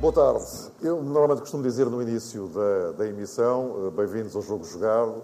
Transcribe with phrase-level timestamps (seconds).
[0.00, 0.46] Boa tarde.
[0.80, 5.22] Eu normalmente costumo dizer no início da, da emissão, eh, bem-vindos ao Jogo Jogado.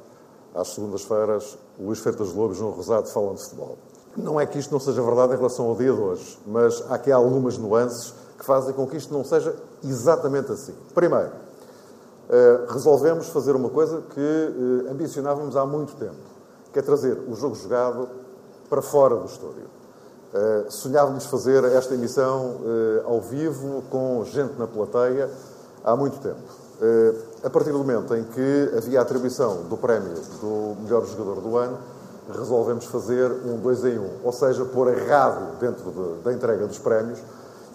[0.53, 3.79] Às segundas-feiras, Luís Freitas de Lobo e João Rosado falam de futebol.
[4.17, 6.95] Não é que isto não seja verdade em relação ao dia de hoje, mas há
[6.95, 10.75] aqui algumas nuances que fazem com que isto não seja exatamente assim.
[10.95, 11.31] Primeiro,
[12.29, 16.15] eh, resolvemos fazer uma coisa que eh, ambicionávamos há muito tempo,
[16.73, 18.09] que é trazer o jogo jogado
[18.69, 19.75] para fora do estúdio.
[20.35, 22.57] Uh, sonhávamos fazer esta emissão
[23.05, 25.31] ao vivo, com gente na plateia,
[25.85, 26.41] há muito tempo.
[27.45, 31.57] A partir do momento em que havia a atribuição do prémio do melhor jogador do
[31.57, 31.79] ano,
[32.33, 36.67] resolvemos fazer um dois em um, ou seja, pôr a rádio dentro de, da entrega
[36.67, 37.19] dos prémios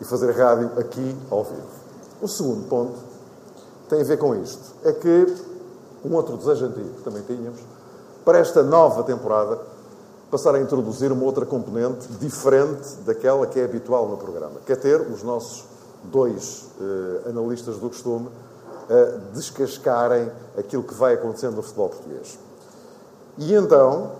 [0.01, 1.67] e fazer rádio aqui ao vivo.
[2.21, 2.97] O segundo ponto
[3.87, 4.73] tem a ver com isto.
[4.83, 5.35] É que
[6.03, 7.59] um outro desejo antigo que também tínhamos,
[8.25, 9.59] para esta nova temporada,
[10.31, 14.75] passar a introduzir uma outra componente diferente daquela que é habitual no programa, que é
[14.75, 15.65] ter os nossos
[16.03, 18.29] dois eh, analistas do costume
[18.89, 22.37] a descascarem aquilo que vai acontecendo no futebol português.
[23.37, 24.11] E então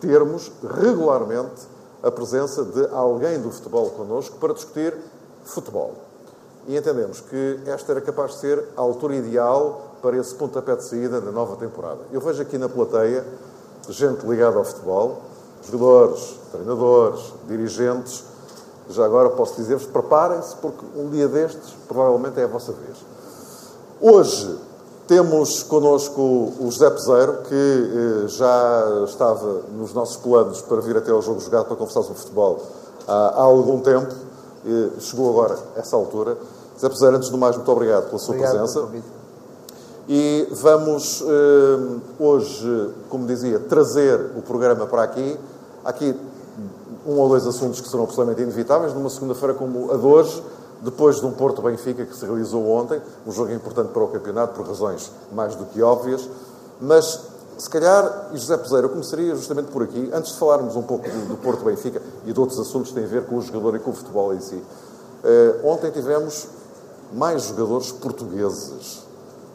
[0.00, 1.66] termos regularmente
[2.02, 4.94] a presença de alguém do futebol connosco para discutir
[5.44, 5.94] futebol.
[6.66, 10.84] E entendemos que esta era capaz de ser a altura ideal para esse pontapé de
[10.84, 12.00] saída da nova temporada.
[12.12, 13.24] Eu vejo aqui na plateia
[13.88, 15.22] gente ligada ao futebol,
[15.70, 18.24] jogadores, treinadores, dirigentes.
[18.90, 22.96] Já agora posso dizer-vos, preparem-se, porque um dia destes provavelmente é a vossa vez.
[24.00, 24.58] Hoje
[25.08, 31.10] temos connosco o José Peseiro, que eh, já estava nos nossos planos para vir até
[31.10, 32.62] ao jogo jogado para conversar sobre futebol
[33.08, 34.14] há, há algum tempo.
[34.66, 36.36] Eh, chegou agora essa altura.
[36.74, 38.86] José Peseiro, antes de mais, muito obrigado pela sua obrigado presença.
[40.06, 45.38] E vamos eh, hoje, como dizia, trazer o programa para aqui.
[45.86, 46.14] Há aqui
[47.06, 50.42] um ou dois assuntos que serão absolutamente inevitáveis, numa segunda-feira como a de hoje,
[50.82, 54.66] depois de um Porto-Benfica que se realizou ontem, um jogo importante para o campeonato, por
[54.66, 56.28] razões mais do que óbvias.
[56.80, 57.20] Mas,
[57.56, 61.08] se calhar, e José Peseiro, eu começaria justamente por aqui, antes de falarmos um pouco
[61.08, 63.78] do, do Porto-Benfica e de outros assuntos que têm a ver com o jogador e
[63.80, 64.62] com o futebol em si.
[65.24, 66.46] Eh, ontem tivemos
[67.12, 69.02] mais jogadores portugueses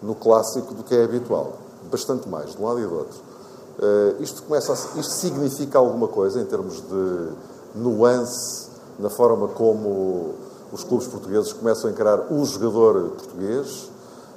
[0.01, 1.53] no clássico do que é habitual.
[1.89, 3.33] Bastante mais, de um lado e do outro.
[3.79, 7.29] Uh, isto, começa a, isto significa alguma coisa em termos de
[7.73, 8.67] nuance
[8.99, 10.35] na forma como
[10.73, 13.91] os clubes portugueses começam a encarar o jogador português.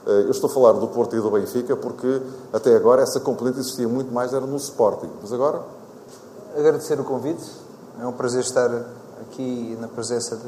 [0.07, 2.21] Uh, eu estou a falar do Porto e do Benfica porque
[2.53, 5.11] até agora essa componente existia muito mais, era no Sporting.
[5.23, 5.63] Mas agora?
[6.55, 7.51] Agradecer o convite.
[7.99, 8.71] É um prazer estar
[9.23, 10.45] aqui na presença de,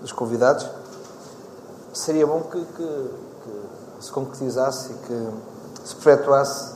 [0.00, 0.66] dos convidados.
[1.92, 3.10] Seria bom que, que
[4.00, 5.28] se concretizasse e que
[5.84, 6.74] se perpetuasse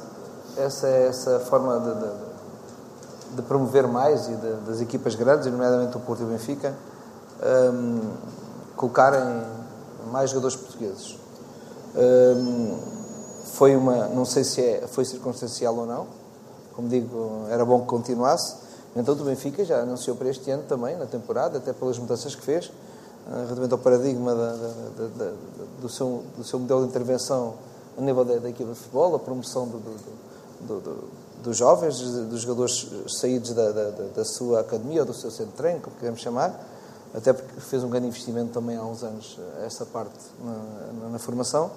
[0.56, 4.34] essa, essa forma de, de, de promover mais e
[4.66, 6.72] das equipas grandes, nomeadamente o Porto e o Benfica,
[7.42, 8.00] um,
[8.76, 9.42] colocarem
[10.10, 11.16] mais jogadores portugueses.
[11.96, 12.78] Um,
[13.44, 16.06] foi uma, não sei se é, foi circunstancial ou não,
[16.74, 18.56] como digo, era bom que continuasse.
[18.96, 22.42] Então o Benfica já anunciou para este ano também, na temporada, até pelas mudanças que
[22.42, 22.70] fez,
[23.28, 25.32] relativamente ao paradigma da, da, da,
[25.80, 27.54] do, seu, do seu modelo de intervenção
[27.96, 31.08] a nível da, equipa de futebol, a promoção do, do, do,
[31.42, 35.96] dos jovens, dos jogadores saídos da, sua academia ou do seu centro de treino, como
[35.96, 36.58] queremos chamar,
[37.14, 40.52] até porque fez um grande investimento também há uns anos essa parte na,
[41.02, 41.70] na, na formação.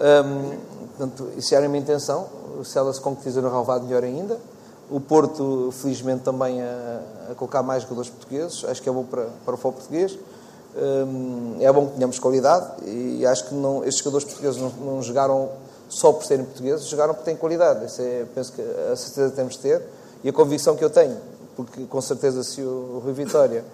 [0.00, 0.56] Um,
[0.96, 2.26] portanto, isso era a minha intenção.
[2.64, 4.38] Se ela se concretiza no relevado, melhor ainda.
[4.90, 7.00] O Porto, felizmente, também a,
[7.30, 8.64] a, colocar mais jogadores portugueses.
[8.64, 10.18] Acho que é bom para, para o futebol português.
[10.76, 15.02] Hum, é bom que tenhamos qualidade e acho que não, estes jogadores portugueses não, não
[15.02, 15.48] jogaram
[15.88, 17.86] só por serem portugueses, jogaram porque têm qualidade.
[17.86, 19.82] Isso é, penso que a certeza temos de ter
[20.22, 21.16] e a convicção que eu tenho,
[21.56, 23.64] porque com certeza se o Rui Vitória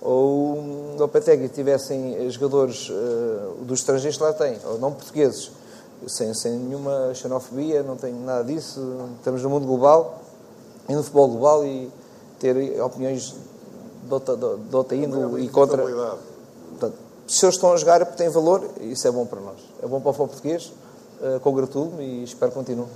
[0.00, 5.50] ou o Lopetegui tivessem jogadores uh, dos estrangeiros que lá têm, ou não portugueses,
[6.06, 8.80] sem, sem nenhuma xenofobia, não tenho nada disso,
[9.18, 10.20] estamos no mundo global
[10.88, 11.90] e no futebol global e
[12.38, 13.34] ter opiniões
[14.04, 15.82] de outra, de outra índole e contra
[16.68, 16.96] Portanto,
[17.26, 19.56] se eles estão a jogar é porque têm valor, isso é bom para nós.
[19.82, 20.72] É bom para o futebol português,
[21.20, 22.86] uh, congratulo-me e espero que continue.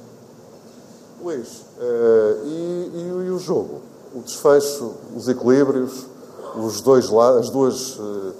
[1.23, 3.81] Luís, uh, e, e, e, o jogo?
[4.15, 6.07] O desfecho, os equilíbrios,
[6.57, 8.33] os dois as duas, uh,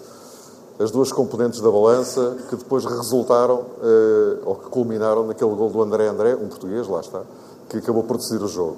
[0.79, 5.83] as duas componentes da balança que depois resultaram, uh, ou que culminaram naquele gol do
[5.83, 7.23] André André, um português, lá está,
[7.69, 8.77] que acabou por decidir o jogo.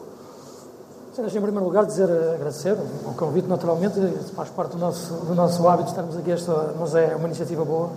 [1.17, 4.01] Em primeiro lugar dizer, agradecer o convite, naturalmente,
[4.35, 7.91] faz parte do nosso, do nosso hábito estarmos aqui, esta, mas é uma iniciativa boa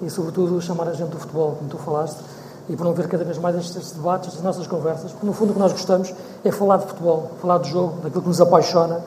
[0.00, 2.16] e, sobretudo, chamar a gente do futebol, como tu falaste,
[2.66, 5.58] e promover cada vez mais estes debates, estas nossas conversas, porque, no fundo, o que
[5.58, 9.02] nós gostamos é falar de futebol, falar do jogo, daquilo que nos apaixona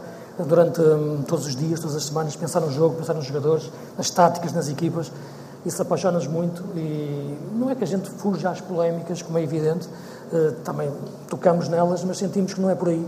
[0.46, 4.10] durante hum, todos os dias, todas as semanas, pensar no jogo, pensar nos jogadores, nas
[4.10, 5.12] táticas, nas equipas.
[5.66, 9.90] Isso apaixona-nos muito e não é que a gente fuja às polémicas, como é evidente,
[10.32, 10.90] eh, também
[11.28, 13.06] tocamos nelas, mas sentimos que não é por aí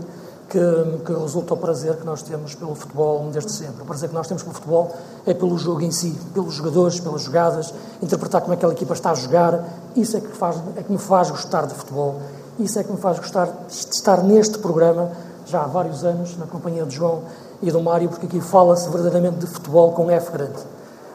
[0.50, 0.58] que,
[1.06, 3.82] que, resulta o prazer que nós temos pelo futebol desde sempre.
[3.82, 4.94] O prazer que nós temos pelo futebol
[5.24, 7.72] é pelo jogo em si, pelos jogadores, pelas jogadas,
[8.02, 9.64] interpretar como aquela equipa está a jogar.
[9.94, 12.20] Isso é que, faz, é que me faz gostar de futebol.
[12.58, 15.12] Isso é que me faz gostar de estar neste programa
[15.50, 17.22] já há vários anos, na companhia de João
[17.60, 20.58] e do Mário, porque aqui fala-se verdadeiramente de futebol com F grande.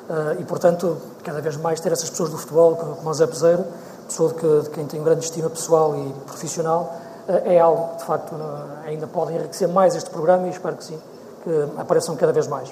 [0.08, 3.66] Uh, e, portanto, cada vez mais ter essas pessoas do futebol, como o Zé Peseiro,
[4.08, 6.94] pessoa de, que, de quem tenho grande estima pessoal e profissional,
[7.28, 10.76] uh, é algo que, de facto, uh, ainda pode enriquecer mais este programa e espero
[10.76, 11.00] que sim,
[11.44, 12.72] que apareçam cada vez mais.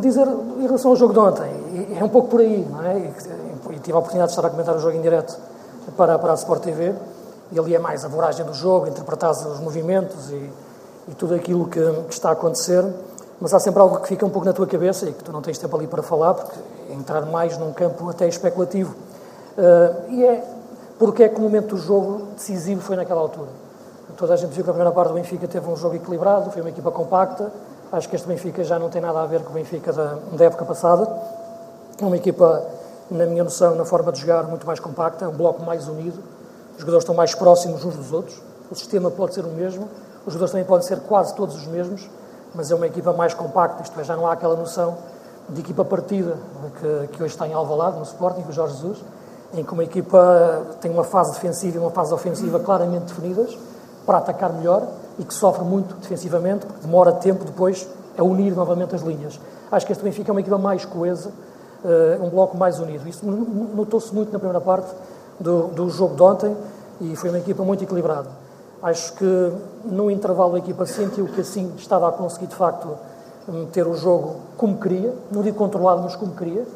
[0.00, 2.98] dizer, em relação ao jogo de ontem, é um pouco por aí, não é?
[2.98, 3.14] E,
[3.74, 5.38] e tive a oportunidade de estar a comentar o jogo em direto
[5.96, 6.94] para, para a Sport TV,
[7.50, 10.50] e ali é mais a voragem do jogo, interpretar os movimentos e,
[11.08, 12.84] e tudo aquilo que, que, está a acontecer,
[13.40, 15.40] mas há sempre algo que fica um pouco na tua cabeça e que tu não
[15.40, 16.58] tens tempo ali para falar, porque
[16.90, 18.94] é entrar mais num campo até especulativo.
[19.56, 20.44] Uh, e é
[20.98, 23.48] porque é que o momento do jogo decisivo foi naquela altura.
[24.16, 26.60] Toda a gente viu que a primeira parte do Benfica teve um jogo equilibrado, foi
[26.60, 27.52] uma equipa compacta.
[27.92, 30.44] Acho que este Benfica já não tem nada a ver com o Benfica da, da
[30.44, 31.08] época passada.
[32.00, 32.64] É uma equipa,
[33.10, 36.20] na minha noção, na forma de jogar, muito mais compacta, um bloco mais unido
[36.78, 38.40] os jogadores estão mais próximos uns dos outros,
[38.70, 39.88] o sistema pode ser o mesmo,
[40.24, 42.08] os jogadores também podem ser quase todos os mesmos,
[42.54, 44.96] mas é uma equipa mais compacta, isto é, já não há aquela noção
[45.48, 46.36] de equipa partida
[46.80, 48.98] que, que hoje está em Alvalade, no Sporting, com o Jorge Jesus,
[49.54, 53.58] em que uma equipa tem uma fase defensiva e uma fase ofensiva claramente definidas,
[54.06, 54.86] para atacar melhor
[55.18, 57.86] e que sofre muito defensivamente, porque demora tempo depois
[58.16, 59.38] a unir novamente as linhas.
[59.70, 61.30] Acho que este Benfica é uma equipa mais coesa,
[61.84, 63.08] uh, um bloco mais unido.
[63.08, 64.88] Isso notou-se muito na primeira parte,
[65.38, 66.56] do, do jogo de ontem
[67.00, 68.28] e foi uma equipa muito equilibrada.
[68.82, 69.52] Acho que
[69.84, 72.96] no intervalo a equipa sentiu que assim estava a conseguir de facto
[73.72, 76.66] ter o jogo como queria, não digo controlado, mas como queria,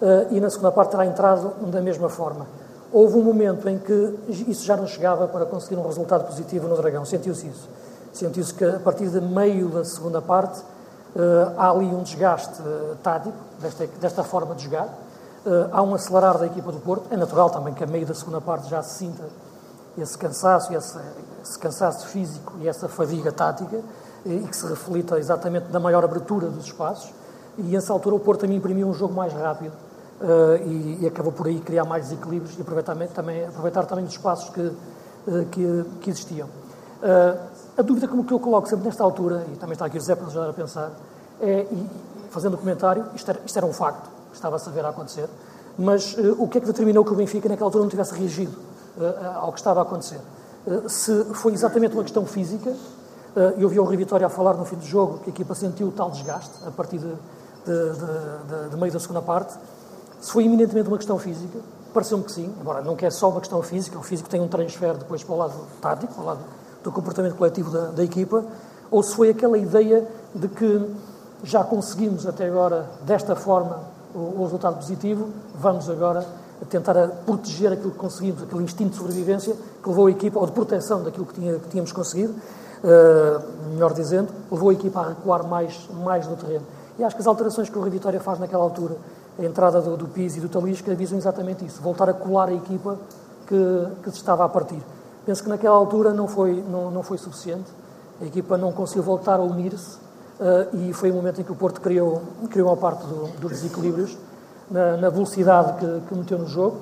[0.00, 2.46] eh, e na segunda parte terá entrado da mesma forma.
[2.92, 4.18] Houve um momento em que
[4.48, 7.68] isso já não chegava para conseguir um resultado positivo no Dragão, sentiu-se isso.
[8.12, 10.60] Sentiu-se que a partir de meio da segunda parte
[11.16, 14.88] eh, há ali um desgaste eh, tático desta, desta forma de jogar,
[15.72, 17.06] há um acelerar da equipa do Porto.
[17.10, 19.24] É natural também que a meio da segunda parte já se sinta
[19.98, 20.98] esse cansaço, esse,
[21.42, 23.80] esse cansaço físico e essa fadiga tática
[24.24, 27.12] e, e que se reflita exatamente na maior abertura dos espaços.
[27.58, 29.72] E nessa altura o Porto também imprimiu um jogo mais rápido
[30.20, 34.12] uh, e, e, acabou por aí criar mais desequilíbrios e aproveitar também, aproveitar também os
[34.12, 34.72] espaços que,
[35.50, 36.48] que, que, existiam.
[37.76, 40.24] a dúvida que eu coloco sempre nesta altura, e também está aqui o Zé para
[40.24, 40.90] nos ajudar a pensar,
[41.40, 41.86] é, e,
[42.30, 45.28] fazendo o comentário, isto era, isto era um facto, estava-se a ver a acontecer,
[45.78, 48.56] mas uh, o que é que determinou que o Benfica naquela altura não tivesse reagido
[48.96, 50.20] uh, ao que estava a acontecer?
[50.66, 52.74] Uh, se foi exatamente uma questão física,
[53.58, 55.92] eu vi o Rui Vitória a falar no fim do jogo que a equipa sentiu
[55.96, 59.56] tal desgaste a partir de, de, de, de meio da segunda parte,
[60.20, 61.60] se foi eminentemente uma questão física,
[61.94, 64.94] pareceu-me que sim, embora não é só uma questão física, o físico tem um transfer
[64.94, 66.40] depois para o lado tático, para o lado
[66.82, 68.44] do comportamento coletivo da, da equipa,
[68.90, 70.90] ou se foi aquela ideia de que
[71.42, 73.80] já conseguimos até agora, desta forma,
[74.14, 76.24] o, resultado positivo, vamos agora
[76.68, 80.52] tentar proteger aquilo que conseguimos, aquele instinto de sobrevivência que levou a equipa, ou de
[80.52, 85.46] proteção daquilo que, tinha, que tínhamos conseguido, uh, melhor dizendo, levou a equipa a recuar
[85.46, 86.64] mais, mais no terreno.
[86.98, 88.96] E acho que as alterações que o Rio Vitória faz naquela altura,
[89.38, 92.98] a entrada do, do e do Talisca, visam exatamente isso, voltar a colar a equipa
[93.46, 94.82] que, que se estava a partir.
[95.24, 97.70] Penso que naquela altura não foi, não, não foi suficiente,
[98.20, 99.96] a equipa não conseguiu voltar a unir-se,
[100.72, 104.16] e foi o momento em que o Porto criou, criou uma parte do, dos desequilíbrios,
[104.70, 106.78] na, na velocidade que, que, meteu no jogo,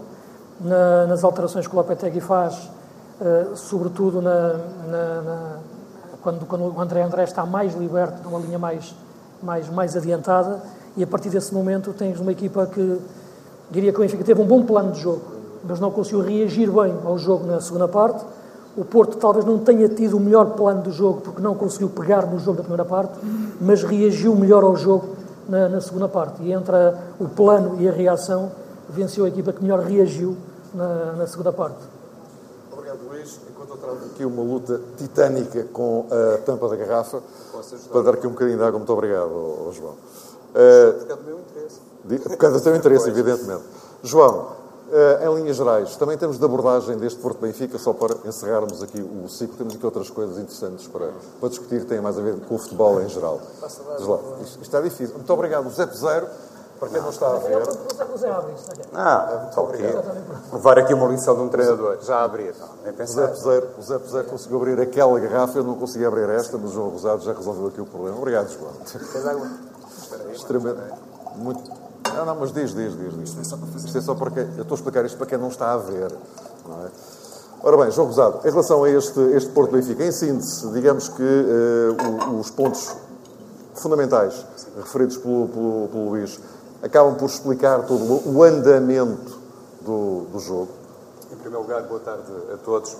[0.61, 2.71] na, nas alterações que o Lopetegui faz,
[3.21, 4.57] uh, sobretudo na,
[6.23, 8.95] quando, quando o André André está mais liberto, numa linha mais,
[9.43, 10.61] mais, mais adiantada,
[10.97, 13.01] e a partir desse momento tens uma equipa que,
[13.71, 15.23] diria que o Benfica teve um bom plano de jogo,
[15.65, 18.25] mas não conseguiu reagir bem ao jogo na segunda parte,
[18.79, 22.25] o Porto talvez não tenha tido o melhor plano do jogo porque não conseguiu pegar
[22.25, 23.19] no jogo da primeira parte,
[23.61, 25.17] mas reagiu melhor ao jogo
[25.49, 26.41] na, na segunda parte.
[26.45, 28.53] E entre a, o plano e a reação,
[28.89, 30.37] venceu a equipa que melhor reagiu
[30.73, 31.79] na, na segunda parte.
[32.71, 33.41] Obrigado, Luís.
[33.51, 37.21] Enquanto eu trago aqui uma luta titânica com a tampa da garrafa,
[37.91, 39.95] para dar aqui um bocadinho de água, muito obrigado, João.
[40.55, 42.29] Uh, por causa do meu interesse.
[42.29, 43.65] Por causa do teu interesse, evidentemente.
[44.05, 44.53] João,
[45.23, 49.29] em linhas gerais, também temos de abordagem deste Porto Benfica, só para encerrarmos aqui o
[49.29, 52.55] ciclo, temos aqui outras coisas interessantes para, para discutir que têm mais a ver com
[52.55, 53.41] o futebol em geral.
[53.63, 55.15] Isto, isto está difícil.
[55.17, 56.27] Muito obrigado, José Peseiro.
[56.79, 57.63] Para quem não está a ver.
[58.95, 60.05] Ah, muito obrigado.
[60.53, 61.99] Levar aqui uma lição de um treinador.
[62.03, 62.55] Já abrir.
[62.85, 63.23] Nem pensar.
[63.23, 66.57] O Zé Peseiro, o Zé Peseiro conseguiu abrir aquela garrafa, eu não consegui abrir esta,
[66.57, 68.17] mas o João Rosado já resolveu aqui o problema.
[68.17, 68.71] Obrigado, João.
[70.33, 70.95] Extremamente.
[71.35, 71.88] Muito.
[72.15, 73.15] Não, não, mas diz, diz, diz.
[73.15, 73.29] diz.
[73.29, 73.87] Isto é só para fazer.
[73.87, 74.43] Isto é só para quem.
[74.57, 76.13] Eu estou a explicar isto para quem não está a ver.
[76.67, 76.89] Não é?
[77.61, 81.23] Ora bem, João Rosado, em relação a este, este Porto Benfica, em síntese, digamos que
[81.23, 82.95] uh, os pontos
[83.75, 86.39] fundamentais referidos pelo, pelo, pelo Luís
[86.83, 89.39] acabam por explicar todo o andamento
[89.81, 90.69] do, do jogo.
[91.33, 92.23] Em primeiro lugar, boa tarde
[92.55, 92.97] a todos.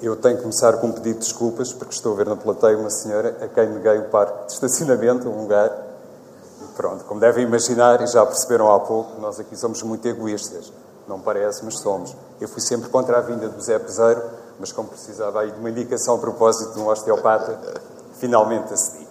[0.00, 2.78] Eu tenho que começar com um pedido de desculpas, porque estou a ver na plateia
[2.78, 5.85] uma senhora a quem neguei o parque de estacionamento, um lugar.
[6.76, 10.70] Pronto, como devem imaginar e já perceberam há pouco, nós aqui somos muito egoístas.
[11.08, 12.14] Não parece, mas somos.
[12.38, 14.22] Eu fui sempre contra a vinda do Zé Peseiro,
[14.60, 17.58] mas como precisava aí de uma indicação a propósito de um osteopata,
[18.18, 19.06] finalmente acedi.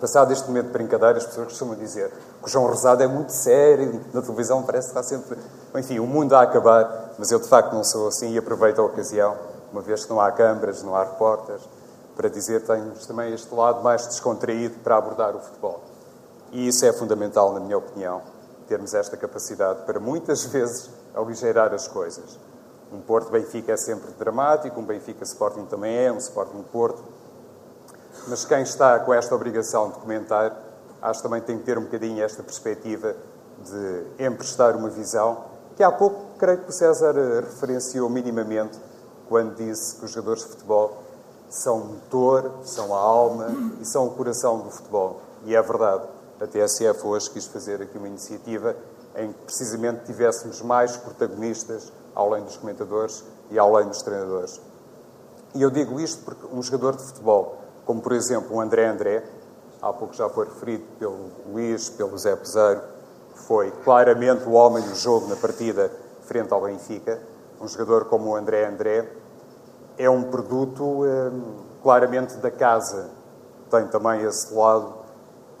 [0.00, 3.30] Passado este momento de brincadeira, as pessoas costumam dizer que o João Rosado é muito
[3.30, 5.38] sério, na televisão parece que está sempre...
[5.76, 8.84] Enfim, o mundo a acabar, mas eu de facto não sou assim e aproveito a
[8.84, 9.36] ocasião,
[9.72, 11.62] uma vez que não há câmaras, não há repórteres,
[12.16, 15.80] para dizer que temos também este lado mais descontraído para abordar o futebol.
[16.54, 18.22] E isso é fundamental, na minha opinião,
[18.66, 22.38] termos esta capacidade para muitas vezes aligeirar as coisas.
[22.90, 27.02] Um Porto Benfica é sempre dramático, um Benfica Sporting também é, um Sporting Porto
[28.26, 30.56] mas quem está com esta obrigação de comentar,
[31.02, 33.14] acho que também tem que ter um bocadinho esta perspectiva
[33.62, 35.44] de emprestar uma visão,
[35.76, 38.78] que há pouco creio que o César referenciou minimamente
[39.28, 41.02] quando disse que os jogadores de futebol
[41.50, 43.48] são o motor, são a alma
[43.80, 45.20] e são o coração do futebol.
[45.44, 46.04] E é verdade.
[46.40, 48.76] A TSF hoje quis fazer aqui uma iniciativa
[49.16, 54.60] em que precisamente tivéssemos mais protagonistas, além dos comentadores e além dos treinadores.
[55.54, 59.22] E eu digo isto porque um jogador de futebol como por exemplo o André André,
[59.80, 62.80] há pouco já foi referido pelo Luís, pelo Zé Peseiro,
[63.34, 65.90] foi claramente o homem do jogo na partida
[66.22, 67.20] frente ao Benfica.
[67.60, 69.08] Um jogador como o André André
[69.98, 73.10] é um produto hum, claramente da casa.
[73.70, 75.03] Tem também esse lado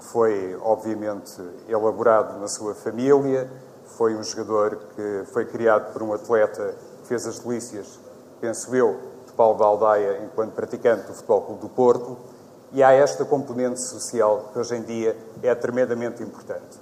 [0.04, 3.50] foi, obviamente, elaborado na sua família.
[3.84, 7.98] Foi um jogador que foi criado por um atleta que fez as delícias,
[8.40, 8.98] penso eu,
[9.36, 12.16] Paulo da Aldeia enquanto praticante do Futebol Clube do Porto,
[12.72, 16.78] e há esta componente social que hoje em dia é tremendamente importante.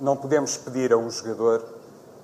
[0.00, 1.64] Não podemos pedir a um jogador,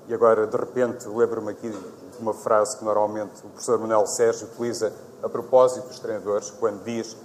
[0.06, 4.46] e agora de repente lembro-me aqui de uma frase que normalmente o professor Manuel Sérgio
[4.46, 7.16] utiliza a propósito dos treinadores, quando diz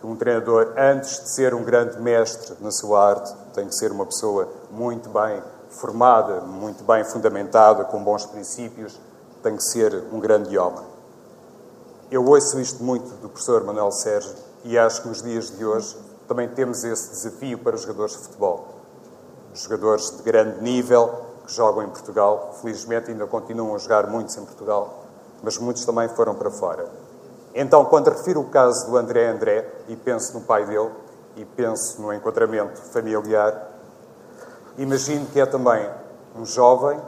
[0.00, 3.92] que um treinador, antes de ser um grande mestre na sua arte, tem que ser
[3.92, 8.98] uma pessoa muito bem formada, muito bem fundamentada, com bons princípios,
[9.42, 10.84] tem que ser um grande homem.
[12.10, 15.94] Eu ouço isto muito do professor Manuel Sérgio e acho que nos dias de hoje
[16.26, 18.68] também temos esse desafio para os jogadores de futebol.
[19.52, 24.44] Jogadores de grande nível que jogam em Portugal, felizmente ainda continuam a jogar muitos em
[24.46, 25.04] Portugal,
[25.42, 27.09] mas muitos também foram para fora.
[27.54, 30.90] Então, quando refiro o caso do André André, e penso no pai dele,
[31.36, 33.70] e penso no enquadramento familiar,
[34.78, 35.88] imagino que é também
[36.36, 37.00] um jovem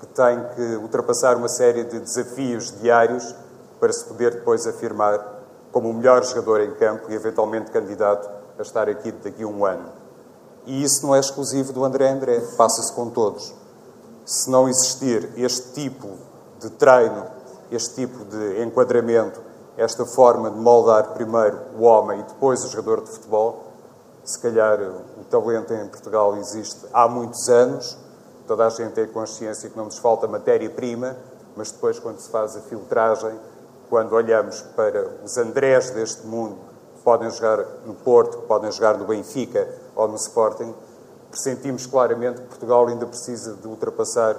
[0.00, 3.34] que tem que ultrapassar uma série de desafios diários
[3.80, 5.38] para se poder depois afirmar
[5.72, 8.28] como o melhor jogador em campo e eventualmente candidato
[8.58, 9.88] a estar aqui daqui a um ano.
[10.66, 13.54] E isso não é exclusivo do André André, passa-se com todos.
[14.24, 16.10] Se não existir este tipo
[16.60, 17.24] de treino,
[17.70, 19.40] este tipo de enquadramento,
[19.76, 23.64] esta forma de moldar primeiro o homem e depois o jogador de futebol,
[24.24, 27.96] se calhar o talento em Portugal existe há muitos anos,
[28.46, 31.16] toda a gente tem consciência que não nos falta matéria-prima,
[31.56, 33.38] mas depois, quando se faz a filtragem,
[33.88, 36.56] quando olhamos para os Andrés deste mundo,
[36.96, 40.74] que podem jogar no Porto, que podem jogar no Benfica ou no Sporting,
[41.30, 44.36] pressentimos claramente que Portugal ainda precisa de ultrapassar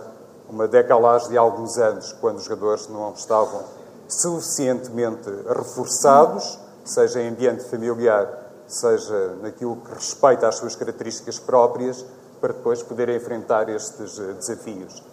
[0.49, 3.63] uma decalagem de alguns anos, quando os jogadores não estavam
[4.07, 8.27] suficientemente reforçados, seja em ambiente familiar,
[8.67, 12.05] seja naquilo que respeita às suas características próprias,
[12.41, 15.03] para depois poderem enfrentar estes eh, desafios.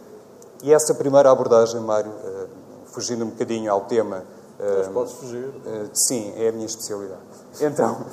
[0.62, 2.46] E essa primeira abordagem, Mário, eh,
[2.86, 4.22] fugindo um bocadinho ao tema.
[4.58, 5.52] Mas uh, podes fugir.
[5.92, 7.20] Sim, é a minha especialidade.
[7.60, 8.06] Então,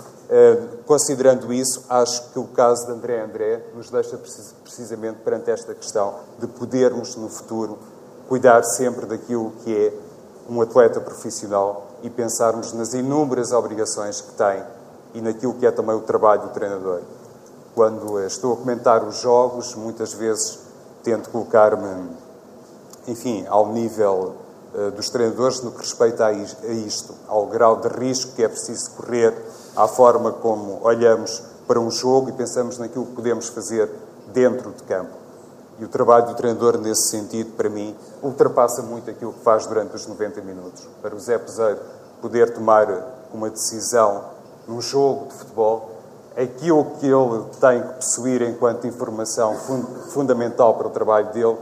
[0.86, 5.74] considerando isso, acho que o caso de André André nos deixa precis, precisamente perante esta
[5.75, 7.77] questão de podermos, no futuro,
[8.27, 9.94] cuidar sempre daquilo que é
[10.50, 14.63] um atleta profissional e pensarmos nas inúmeras obrigações que tem
[15.13, 17.01] e naquilo que é também o trabalho do treinador.
[17.75, 20.60] Quando estou a comentar os jogos, muitas vezes
[21.03, 22.10] tento colocar-me,
[23.08, 24.36] enfim, ao nível
[24.74, 28.92] uh, dos treinadores no que respeita a isto, ao grau de risco que é preciso
[28.92, 29.34] correr,
[29.75, 33.89] à forma como olhamos para um jogo e pensamos naquilo que podemos fazer
[34.34, 35.24] dentro de campo.
[35.80, 39.96] E o trabalho do treinador, nesse sentido, para mim, ultrapassa muito aquilo que faz durante
[39.96, 40.88] os 90 minutos.
[41.01, 41.80] Para o Zé Peseiro
[42.22, 42.88] poder tomar
[43.34, 44.24] uma decisão
[44.68, 45.89] num jogo de futebol,
[46.38, 49.56] aquilo que ele tem que possuir enquanto informação
[50.10, 51.58] fundamental para o trabalho dele,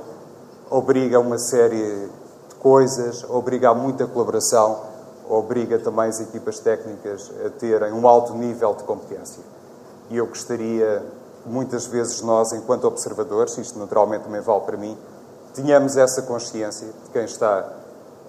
[0.70, 2.08] obriga a uma série
[2.48, 4.91] de coisas, obriga a muita colaboração,
[5.38, 9.42] obriga também as equipas técnicas a terem um alto nível de competência.
[10.10, 11.04] E eu gostaria
[11.46, 14.98] muitas vezes nós, enquanto observadores, isto naturalmente também vale para mim,
[15.54, 17.68] tenhamos essa consciência de quem está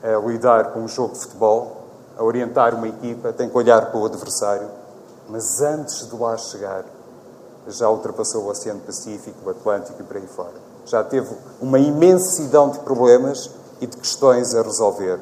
[0.03, 1.83] a lidar com um jogo de futebol,
[2.17, 4.69] a orientar uma equipa, tem que olhar para o adversário,
[5.29, 6.85] mas antes de lá chegar,
[7.69, 10.55] já ultrapassou o Oceano Pacífico, o Atlântico e por aí fora.
[10.85, 15.19] Já teve uma imensidão de problemas e de questões a resolver.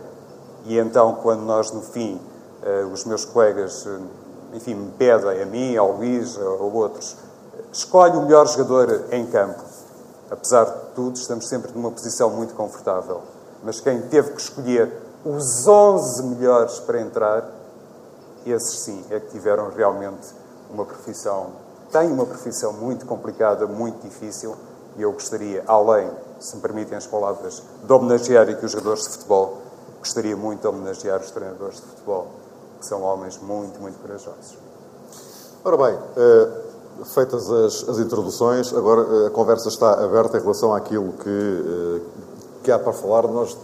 [0.64, 2.21] E então, quando nós, no fim,
[2.62, 3.99] eh, os meus colegas, eh,
[4.55, 7.17] enfim, me pedem a mim, ao Luís, ou outros,
[7.73, 9.62] escolhe o melhor jogador em campo.
[10.31, 13.23] Apesar de tudo, estamos sempre numa posição muito confortável.
[13.62, 14.93] Mas quem teve que escolher
[15.25, 17.50] os 11 melhores para entrar,
[18.47, 20.29] esses sim é que tiveram realmente
[20.73, 21.49] uma profissão,
[21.93, 24.57] têm uma profissão muito complicada, muito difícil,
[24.97, 29.11] e eu gostaria, além, se me permitem as palavras, de homenagear aqui os jogadores de
[29.11, 29.59] futebol,
[30.00, 32.26] gostaria muito de homenagear os treinadores de futebol,
[32.80, 34.59] que são homens muito, muito corajosos.
[35.64, 36.71] Ora bem, uh
[37.04, 42.00] feitas as, as, introduções, agora eh, a conversa está aberta em relação àquilo que, eh,
[42.64, 43.23] que há para falar.
[43.28, 43.57] Nós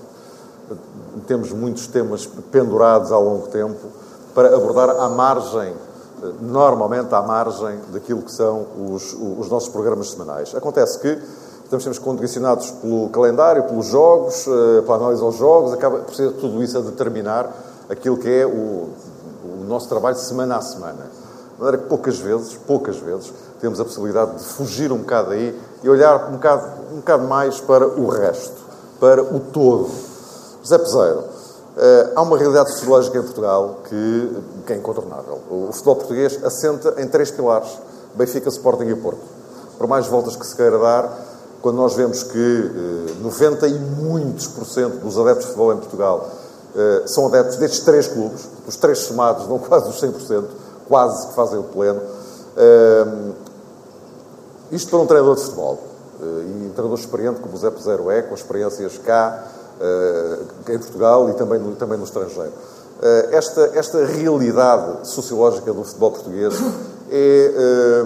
[1.27, 3.89] temos muitos temas pendurados há longo tempo
[4.35, 5.75] para abordar à margem,
[6.23, 10.55] eh, normalmente à margem daquilo que são os, os nossos programas semanais.
[10.55, 11.19] Acontece que
[11.67, 14.45] estamos sempre condicionados pelo calendário, pelos jogos,
[14.85, 17.53] pela análise aos jogos, acaba por ser tudo isso a determinar
[17.89, 18.89] aquilo que é o,
[19.45, 21.11] o nosso trabalho semana a semana.
[21.57, 25.59] De maneira que poucas vezes, poucas vezes, temos a possibilidade de fugir um bocado aí
[25.83, 28.57] e olhar um bocado, um bocado mais para o resto,
[29.01, 29.91] para o todo.
[30.63, 31.25] José Peseiro,
[31.77, 34.37] eh, há uma realidade sociológica em Portugal que,
[34.67, 35.41] que é incontornável.
[35.51, 37.71] O futebol português assenta em três pilares:
[38.15, 39.21] Benfica, Sporting e Porto.
[39.79, 41.26] Por mais voltas que se queira dar,
[41.67, 42.71] quando nós vemos que
[43.21, 46.31] 90 eh, e muitos por cento dos adeptos de futebol em Portugal
[46.77, 50.45] eh, são adeptos destes três clubes, os três somados dão quase os 100%,
[50.87, 52.01] quase que fazem o pleno.
[52.01, 53.33] Uh,
[54.71, 55.81] isto para um treinador de futebol,
[56.21, 59.49] e um treinador experiente como o Zé Pezero é, com experiências cá,
[60.69, 62.53] em Portugal e também no, também no estrangeiro.
[63.03, 66.55] Eh, esta, esta realidade sociológica do futebol português
[67.11, 68.05] é,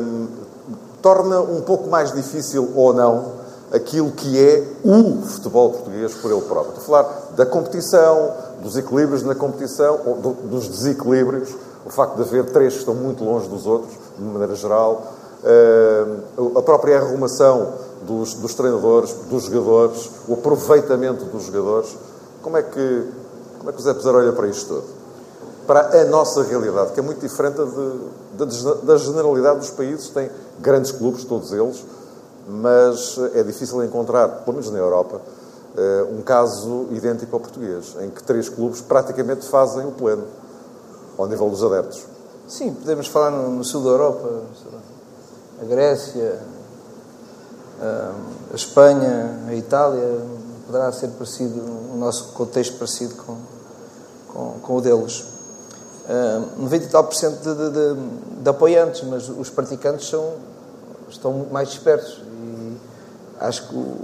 [1.03, 3.40] torna um pouco mais difícil ou não
[3.73, 6.77] aquilo que é o futebol português por ele próprio.
[6.77, 11.55] Estou a falar da competição, dos equilíbrios na competição, ou do, dos desequilíbrios,
[11.85, 15.03] o facto de haver três que estão muito longe dos outros, de maneira geral,
[15.45, 16.05] eh,
[16.57, 21.97] a própria arrumação dos, dos treinadores, dos jogadores, o aproveitamento dos jogadores.
[22.43, 23.07] Como é que,
[23.59, 24.85] como é que o Zé Pesar olha para isto tudo?
[25.67, 30.29] Para a nossa realidade, que é muito diferente de, de, da generalidade dos países, tem
[30.59, 31.85] grandes clubes, todos eles,
[32.51, 35.21] mas é difícil encontrar, pelo menos na Europa,
[35.77, 40.25] eh, um caso idêntico ao português, em que três clubes praticamente fazem o pleno
[41.17, 42.05] ao nível dos adeptos.
[42.49, 44.29] Sim, podemos falar no, sul da Europa,
[45.63, 46.41] a Grécia,
[48.53, 50.21] a Espanha, a Itália,
[50.67, 51.61] poderá ser parecido,
[51.95, 53.37] o nosso contexto parecido com,
[54.29, 55.25] com, com o deles.
[56.09, 60.33] Uh, 90 e tal por cento de, de, de, apoiantes, mas os praticantes são,
[61.11, 62.19] estão mais dispersos.
[62.19, 62.77] E
[63.41, 63.97] acho que o,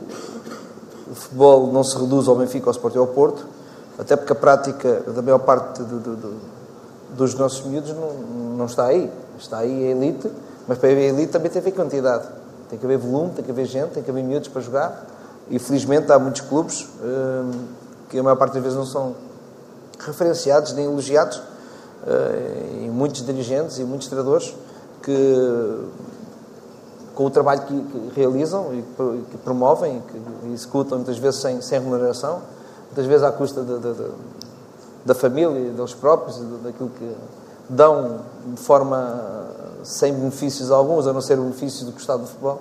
[1.10, 3.46] o futebol não se reduz ao Benfica, ao Sporting ao Porto,
[3.98, 5.82] até porque a prática da maior parte
[7.16, 8.12] dos nossos miúdos não,
[8.56, 9.10] não está aí.
[9.38, 10.30] Está aí a elite,
[10.66, 12.26] mas para a elite também tem que haver quantidade.
[12.68, 15.06] Tem que haver volume, tem que haver gente, tem que haver miúdos para jogar.
[15.48, 17.50] E felizmente há muitos clubes hum,
[18.08, 19.14] que a maior parte das vezes não são
[19.98, 24.54] referenciados nem elogiados, uh, e muitos dirigentes e muitos treinadores
[25.02, 25.80] que,
[27.16, 28.82] com o trabalho que, que realizam e
[29.30, 32.42] que promovem e que executam muitas vezes sem, sem remuneração,
[32.84, 34.10] muitas vezes à custa de, de, de
[35.06, 37.16] da família, deles próprios, daquilo que
[37.68, 38.18] dão
[38.52, 39.46] de forma
[39.84, 42.60] sem benefícios alguns, a não ser benefícios do Estado do futebol,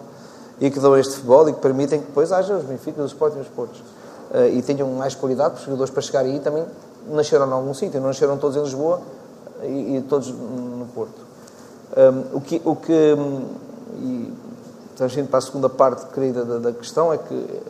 [0.62, 3.40] e que dão este futebol e que permitem que depois haja os Benfica, os Sporting
[3.40, 3.80] e os Portos.
[3.80, 6.64] Uh, e tenham mais qualidade, os jogadores para chegar aí também
[7.10, 9.02] nasceram em algum sítio, não nasceram todos em Lisboa
[9.64, 11.26] e, e todos no Porto.
[11.98, 13.16] Um, o que, o que
[13.96, 14.34] e,
[14.96, 17.62] estamos indo para a segunda parte querida da, da questão, é que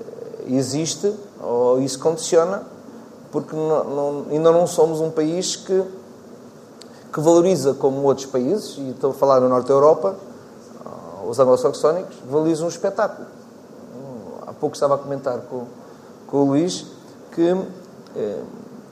[0.48, 1.12] existe,
[1.42, 2.64] ou isso condiciona,
[3.32, 5.84] porque não, não, ainda não somos um país que,
[7.12, 10.16] que valoriza como outros países, e estou a falar no Norte da Europa,
[11.28, 13.28] os anglo-saxónicos, valorizam um espetáculo.
[14.46, 15.64] Há pouco estava a comentar com,
[16.28, 16.86] com o Luís
[17.32, 17.58] que,
[18.16, 18.42] eh,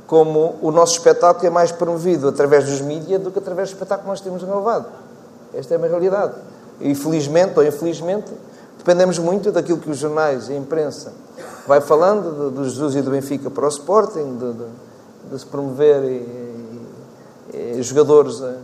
[0.08, 4.06] como o nosso espetáculo é mais promovido através dos mídias do que através do espetáculo
[4.06, 4.88] que nós temos gravado.
[5.54, 6.34] Esta é uma realidade.
[6.80, 8.32] E felizmente ou infelizmente,
[8.78, 11.14] dependemos muito daquilo que os jornais e a imprensa
[11.68, 14.66] vai falando, do Jesus e do Benfica para o Sporting, de, de,
[15.32, 18.56] de se promover e, e, jogadores a,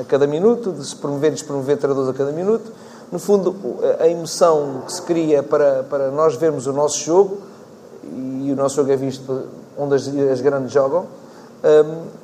[0.00, 2.70] a, cada minuto, de se promover e despromover treinadores a cada minuto.
[3.10, 3.56] No fundo,
[3.98, 7.38] a emoção que se cria para, para nós vermos o nosso jogo,
[8.04, 11.06] e o nosso jogo é visto onde as, as grandes jogam,
[11.64, 12.20] um,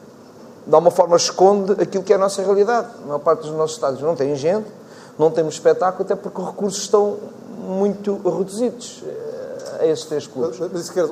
[0.67, 2.89] de alguma forma esconde aquilo que é a nossa realidade.
[3.03, 4.67] A maior parte dos nossos estádios não tem gente,
[5.19, 7.17] não temos espetáculo, até porque os recursos estão
[7.67, 10.59] muito reduzidos eh, a esses três clubes.
[10.59, 11.05] Mas isso quer,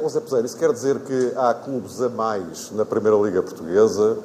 [0.44, 4.16] isso quer dizer que há clubes a mais na Primeira Liga Portuguesa,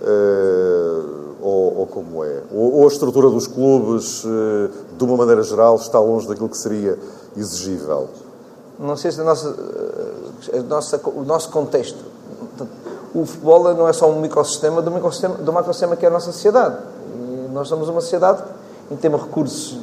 [0.00, 2.42] uh, ou, ou, como é?
[2.52, 6.56] Ou, ou, a estrutura dos clubes, uh, de uma maneira geral, está longe daquilo que
[6.56, 6.98] seria
[7.36, 8.08] exigível?
[8.78, 9.54] Não sei se a nossa,
[10.52, 12.14] a nossa, o nosso contexto.
[13.14, 16.32] O futebol não é só um microsistema do, microsistema do macrosistema que é a nossa
[16.32, 16.76] sociedade.
[17.14, 18.42] E nós somos uma sociedade
[18.90, 19.78] em termos de recursos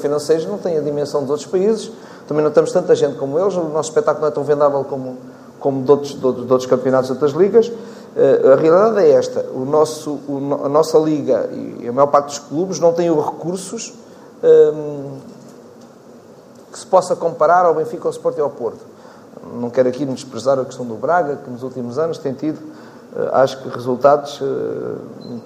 [0.00, 1.90] financeiros, não tem a dimensão dos outros países,
[2.26, 5.16] também não temos tanta gente como eles, o nosso espetáculo não é tão vendável como,
[5.58, 7.68] como de, outros, de, de outros campeonatos de outras ligas.
[7.68, 12.28] Uh, a realidade é esta: o nosso, o, a nossa liga e a maior parte
[12.28, 13.94] dos clubes não têm os recursos
[14.42, 15.18] um, ehm,
[16.72, 18.80] que se possa comparar ao Benfica, ao Sport e ao Porto.
[19.54, 23.30] Não quero aqui desprezar a questão do Braga, que nos últimos anos tem tido, uh,
[23.32, 24.98] acho que, resultados uh,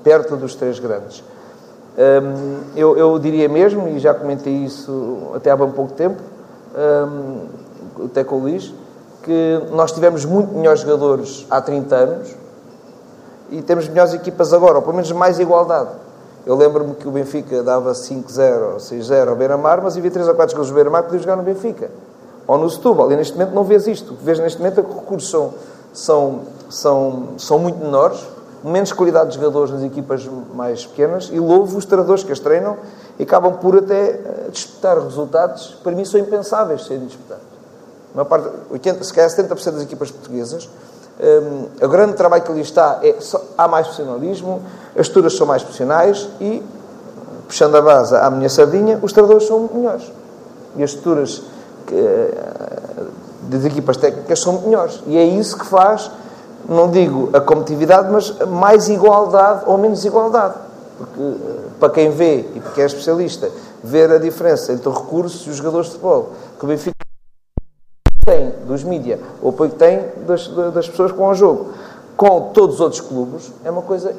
[0.02, 1.22] perto dos três grandes.
[1.96, 6.20] Um, eu, eu, diria mesmo, e já comentei isso até há bem pouco tempo,
[6.74, 8.72] um, até com o Luís,
[9.22, 12.35] que nós tivemos muito melhores jogadores há 30 anos
[13.50, 15.90] e temos melhores equipas agora, ou pelo menos mais igualdade.
[16.46, 20.35] Eu lembro-me que o Benfica dava 5-0 ou 6-0 ao Beira-Mar, mas havia 3 ou
[20.35, 21.90] 4 jogadores do Beira-Mar que podiam jogar no Benfica.
[22.48, 23.12] Ou no Setúbal.
[23.12, 24.14] E neste momento não vês isto.
[24.14, 25.55] O que vês neste momento é que os recursos são,
[25.92, 28.18] são, são, são muito menores
[28.64, 32.77] menos qualidade de jogadores nas equipas mais pequenas e louvo os treinadores que as treinam
[33.18, 37.44] e acabam por até eh, disputar resultados para mim são impensáveis serem disputados.
[38.14, 40.68] Uma parte, 80, se calhar 70% das equipas portuguesas,
[41.20, 44.62] um, o grande trabalho que ali está é só, há mais profissionalismo,
[44.94, 46.62] as estruturas são mais profissionais e,
[47.46, 50.11] puxando a base à minha sardinha, os treinadores são melhores.
[50.77, 53.05] E as que, eh,
[53.42, 55.03] das equipas técnicas são melhores.
[55.07, 56.11] E é isso que faz
[56.68, 60.55] não digo a competitividade, mas mais igualdade ou menos igualdade.
[60.98, 63.51] Porque, eh, para quem vê e porque é especialista,
[63.83, 66.92] ver a diferença entre os recursos e os jogadores de futebol, que o Benfica
[68.25, 71.72] tem dos mídias, o apoio que tem das, das pessoas que vão ao jogo,
[72.16, 74.14] com todos os outros clubes, é uma coisa.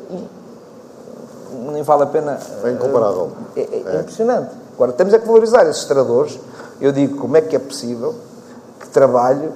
[1.71, 2.37] Nem vale a pena.
[2.63, 3.31] É incomparável.
[3.55, 4.51] É, é, é impressionante.
[4.73, 6.39] Agora, temos é que valorizar esses treinadores.
[6.81, 8.15] Eu digo, como é que é possível
[8.79, 9.49] que trabalhe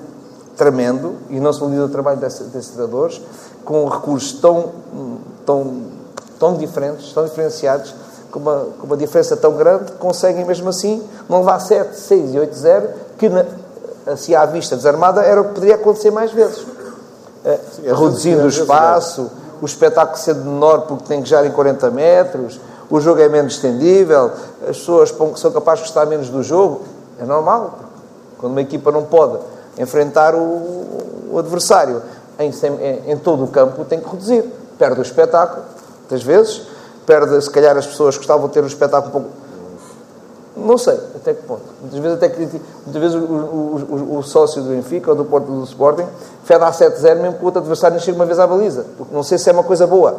[0.58, 3.22] tremendo e não se valida o trabalho desses, desses treinadores
[3.64, 4.72] com recursos tão,
[5.46, 5.82] tão,
[6.40, 7.94] tão diferentes, tão diferenciados,
[8.32, 12.38] com uma, com uma diferença tão grande, conseguem mesmo assim não levar 7, 6 e
[12.38, 13.46] 8-0, que na,
[14.06, 16.66] assim à vista desarmada era o que poderia acontecer mais vezes.
[17.44, 19.30] Eh, Sim, reduzindo o espaço,
[19.62, 23.56] o espetáculo sendo menor porque tem que jogar em 40 metros, o jogo é menos
[23.56, 26.82] estendível, as pessoas são capazes de gostar menos do jogo.
[27.20, 27.80] É normal.
[28.38, 29.40] Quando uma equipa não pode
[29.78, 32.02] enfrentar o, o adversário
[32.40, 34.44] em, em, em, todo o campo, tem que reduzir.
[34.78, 35.64] Perde o espetáculo,
[36.00, 36.62] muitas vezes,
[37.06, 39.28] perde, se calhar, as pessoas que gostavam de ter um espetáculo pouco.
[40.56, 41.62] Não sei até que ponto.
[41.82, 45.46] Muitas vezes, até muitas vezes o, o, o, o sócio do Benfica ou do Porto
[45.46, 46.06] do Sporting
[46.44, 48.86] fede a 7-0 mesmo que o outro adversário não chegue uma vez à baliza.
[49.12, 50.18] Não sei se é uma coisa boa.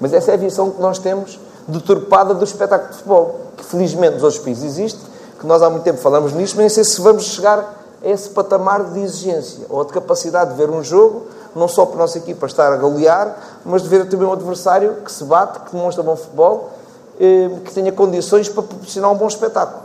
[0.00, 3.40] Mas essa é a visão que nós temos deturpada do espetáculo de futebol.
[3.56, 5.00] Que felizmente nos outros países existe,
[5.38, 8.84] que nós há muito tempo falamos nisto, mas nem sei se vamos chegar esse patamar
[8.84, 12.46] de exigência ou de capacidade de ver um jogo, não só para a nossa equipa
[12.46, 16.14] estar a golear, mas de ver também um adversário que se bate, que demonstra bom
[16.14, 16.70] futebol,
[17.18, 19.82] eh, que tenha condições para proporcionar um bom espetáculo.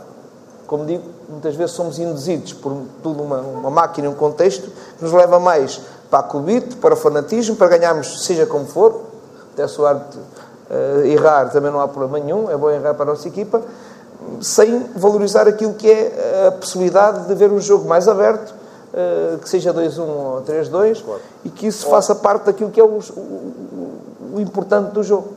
[0.66, 5.12] Como digo, muitas vezes somos induzidos por toda uma, uma máquina, um contexto que nos
[5.12, 5.80] leva mais
[6.10, 9.00] para a clubite, para o fanatismo, para ganharmos, seja como for,
[9.52, 13.26] até soar uh, errar também não há problema nenhum, é bom errar para a nossa
[13.26, 13.62] equipa,
[14.40, 18.54] sem valorizar aquilo que é a possibilidade de ver um jogo mais aberto,
[18.94, 21.20] eh, que seja 2-1 ou 3-2, claro.
[21.44, 24.00] e que isso faça parte daquilo que é o, o,
[24.34, 25.28] o importante do jogo.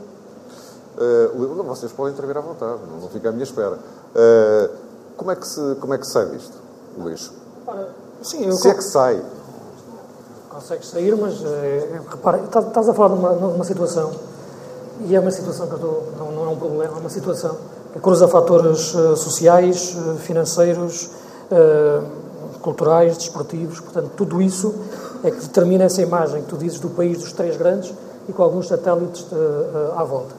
[0.98, 3.76] Uh, vocês podem intervir à vontade, não fica à minha espera.
[3.76, 4.70] Uh,
[5.18, 6.54] como é que se, como é que sai disto,
[6.98, 7.32] Luís?
[8.22, 9.22] Sim, eu Se é que sai.
[10.50, 14.12] consegues sair, mas eh, repara, estás, estás a falar de uma, numa situação,
[15.02, 17.58] e é uma situação que eu estou, não, não é um problema, é uma situação
[18.00, 21.10] cruza fatores eh, sociais, eh, financeiros,
[21.52, 22.00] eh,
[22.62, 24.74] culturais, desportivos, portanto, tudo isso
[25.24, 27.94] é que determina essa imagem que tu dizes do país dos três grandes
[28.28, 29.26] e com alguns satélites
[29.96, 30.34] à volta.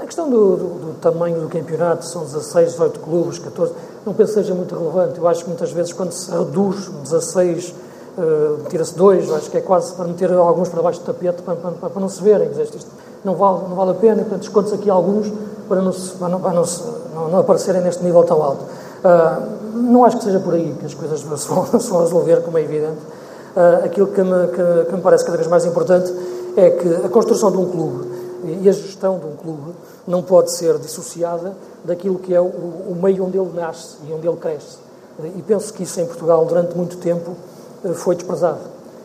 [0.00, 3.72] A questão do, do- do tamanho do campeonato, são 16, 18 clubes, 14,
[4.06, 5.18] não penso que seja muito relevante.
[5.18, 7.74] Eu acho que muitas vezes, quando se reduz 16,
[8.18, 8.22] eh,
[8.68, 11.88] tira-se dois, acho que é quase para meter alguns para baixo do tapete para, para-
[11.90, 12.50] para não se verem.
[12.50, 12.86] Isto
[13.24, 15.32] não vale, não vale a pena, portanto, desconto aqui alguns
[15.70, 16.82] para não, se- para não, para não, se-
[17.14, 18.64] não- não aparecerem neste nível tão alto.
[19.02, 19.40] Ah,
[19.72, 22.58] não acho que seja por aí que as coisas se vão, se vão resolver, como
[22.58, 22.98] é evidente.
[23.56, 26.12] Ah, aquilo que me, que- que me parece cada vez mais importante
[26.56, 28.10] é que a construção de um clube
[28.62, 29.72] e a gestão de um clube
[30.06, 31.52] não pode ser dissociada
[31.84, 34.76] daquilo que é o, o meio onde ele nasce e onde ele cresce.
[35.36, 37.32] E penso que isso em Portugal, durante muito tempo,
[37.84, 38.58] eh, foi desprezado.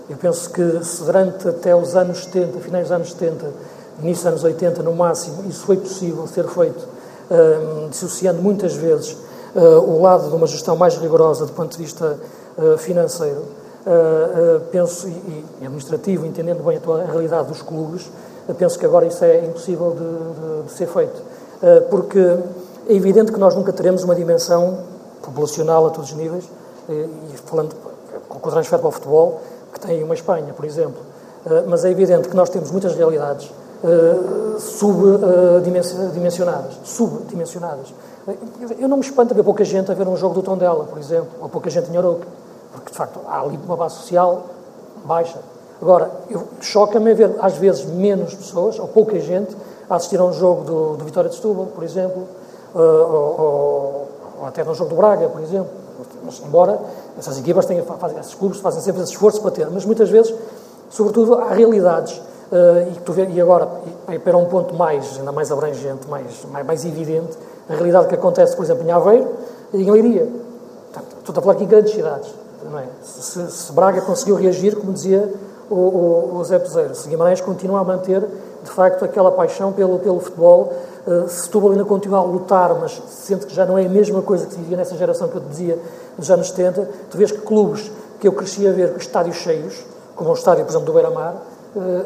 [0.10, 3.46] Eu penso que se durante até os anos 70, finais dos anos 70,
[4.02, 6.88] início dos anos 80, no máximo, isso foi possível ser feito,
[7.32, 9.18] eh, dissociando muitas vezes
[9.56, 12.18] eh, o lado de uma gestão mais rigorosa do ponto de vista
[12.58, 13.44] eh, financeiro,
[13.86, 15.12] eh, penso, e,
[15.62, 18.10] e administrativo, entendendo bem a, a realidade dos clubes,
[18.58, 19.98] penso que agora isso é impossível de,
[20.60, 21.20] de- de ser feito.
[21.90, 22.20] Porque
[22.88, 24.80] é evidente que nós nunca teremos uma dimensão
[25.24, 26.44] populacional a todos os níveis,
[26.88, 27.74] e falando
[28.30, 29.42] com o transfer para o futebol,
[29.74, 31.02] que tem uma Espanha, por exemplo.
[31.68, 33.52] Mas é evidente que nós temos muitas realidades
[33.86, 37.94] eh, subdimensionadas, subdimensionadas.
[38.80, 41.28] Eu não me espanto ver pouca gente a ver um jogo do Tondela, por exemplo,
[41.40, 42.26] ou pouca gente em Arouca,
[42.74, 44.44] porque de facto há ali uma base social
[45.06, 45.38] baixa.
[45.82, 46.10] Agora,
[46.62, 49.56] choca-me ver às vezes menos pessoas, ou pouca gente,
[49.90, 52.24] a assistir a um jogo do, do Vitória de Setúbal, por exemplo,
[52.76, 54.08] eh, ou, ou-
[54.42, 55.68] ou até num jogo do Braga, por exemplo.
[56.24, 56.80] Mas, embora
[57.20, 60.34] essas equipas tenham, fazem, esses clubes fazem sempre esse esforço para ter, mas muitas vezes,
[60.90, 62.20] sobretudo, há realidades,
[62.90, 63.68] e, que tu vê, e agora,
[64.10, 67.38] e, para um ponto mais, ainda mais abrangente, mais, mais, mais evidente,
[67.70, 69.28] a realidade que acontece, por exemplo, em Aveiro
[69.74, 70.28] e em Leiria.
[71.20, 72.34] Estou a falar aqui em grandes cidades.
[72.64, 72.86] Não é?
[73.04, 75.32] se, se Braga conseguiu reagir, como dizia
[75.70, 78.22] o, o, o Zé Peseiro, se Guimarães continua a manter,
[78.64, 80.74] de facto, aquela paixão pelo, pelo futebol,
[81.06, 84.22] uh, se Setúbal ainda continua a lutar, mas sente que já não é a mesma
[84.22, 85.80] coisa que se vivia nessa geração que eu te dizia
[86.18, 90.32] dos anos 70, tu vês que clubes que eu cresci a ver estádios cheios, como
[90.32, 91.36] o estádio, por exemplo, do Beira-Mar,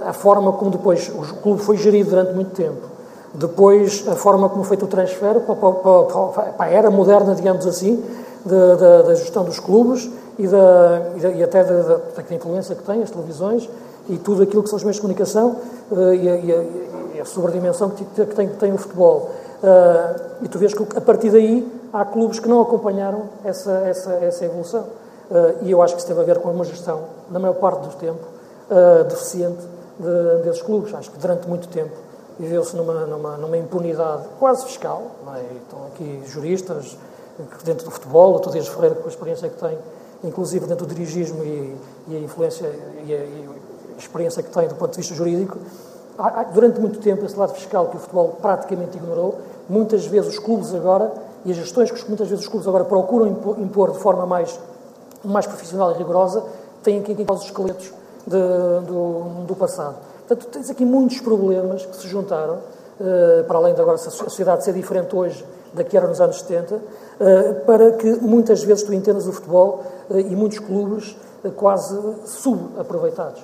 [0.05, 2.87] a forma como depois o clube foi gerido durante muito tempo,
[3.33, 7.67] depois a forma como foi feito o transfer para, para, para, a era moderna, digamos
[7.67, 8.03] assim,
[8.45, 11.99] da, da, da gestão dos clubes e, da, e, da, e até da,
[12.31, 13.69] influência que têm as televisões
[14.07, 15.57] e tudo aquilo que são os meios de comunicação
[15.91, 16.63] uh, e, a, e, a,
[17.15, 19.29] e a sobredimensão que, que, tem, que tem o futebol.
[19.61, 24.13] Uh, e tu vês que a partir daí há clubes que não acompanharam essa, essa,
[24.13, 24.85] essa evolução.
[25.61, 27.95] E eu acho que isso teve a ver com uma gestão, na maior parte do
[27.97, 28.17] tempo,
[29.07, 29.61] deficiente
[29.99, 30.93] de, desses clubes.
[30.93, 31.95] Acho que durante muito tempo
[32.39, 35.11] viveu-se numa, numa, numa, impunidade quase fiscal.
[35.35, 35.55] É?
[35.57, 36.97] Estão aqui juristas
[37.63, 39.77] dentro do futebol, o Dias Ferreira, com a experiência que tem,
[40.23, 41.75] inclusive dentro do dirigismo e,
[42.07, 42.67] e a influência
[43.05, 45.57] e a, e a, experiência que tem do ponto de vista jurídico.
[46.17, 50.33] Há, há, durante muito tempo, esse lado fiscal que o futebol praticamente ignorou, muitas vezes
[50.33, 51.11] os clubes agora,
[51.45, 54.57] e as gestões que muitas vezes os clubes agora procuram impor, de forma mais,
[55.23, 56.43] mais profissional e rigorosa,
[56.83, 59.97] têm aqui causa os esqueletos de, do, do passado.
[60.27, 62.59] Portanto, tens aqui muitos problemas que se juntaram,
[62.99, 66.39] uh, para além de agora a sociedade ser diferente hoje da que era nos anos
[66.39, 66.81] 70, uh,
[67.65, 71.17] para que muitas vezes tu entendas o futebol uh, e muitos clubes
[71.55, 73.41] quase subaproveitados.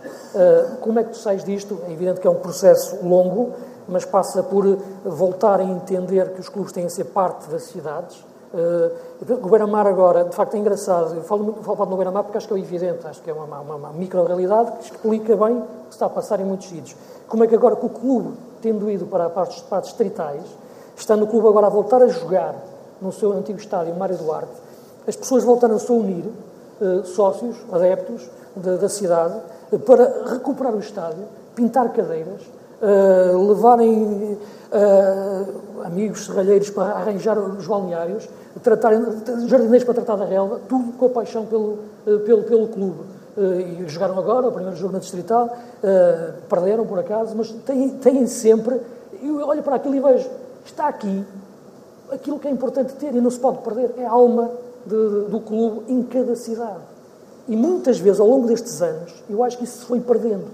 [0.81, 1.79] como é que tu sais disto?
[1.87, 3.53] É evidente que é um processo longo,
[3.87, 4.65] mas passa por
[5.05, 8.21] voltar a entender que os clubes têm a ser parte das cidades.
[8.55, 11.15] O Beira-Mar agora, de facto, é engraçado.
[11.15, 13.75] Eu falo, falo no Beira-Mar porque acho que é evidente, acho que é uma, uma,
[13.75, 16.95] uma micro-realidade que explica bem o que está a passar em muitos sítios.
[17.27, 20.43] Como é que agora, com o clube tendo ido para, para, as, para distritais,
[20.95, 22.55] estando o clube agora a voltar a jogar
[23.01, 24.53] no seu antigo estádio, Mário Duarte,
[25.07, 26.25] as pessoas voltaram-se a unir,
[26.81, 29.39] uh, sócios, adeptos de, da cidade,
[29.71, 32.41] uh, para recuperar o estádio, pintar cadeiras,
[32.81, 34.37] uh, levarem
[35.85, 38.27] amigos serralheiros para arranjar os balneários,
[38.61, 39.01] tratarem,
[39.47, 41.79] jardineiros para tratar da relva, tudo com a paixão pelo,
[42.25, 42.99] pelo, pelo clube.
[43.37, 47.89] Uh, e jogaram agora o primeiro jogo na Distrital, uh, perderam por acaso, mas têm,
[47.89, 48.79] têm sempre.
[49.21, 50.29] Eu olho para aquilo e vejo,
[50.65, 51.25] está aqui
[52.11, 54.51] aquilo que é importante ter e não se pode perder, é a alma
[54.85, 56.79] de, do clube em cada cidade.
[57.47, 60.45] E muitas vezes, ao longo destes anos, eu acho que isso se foi perdendo.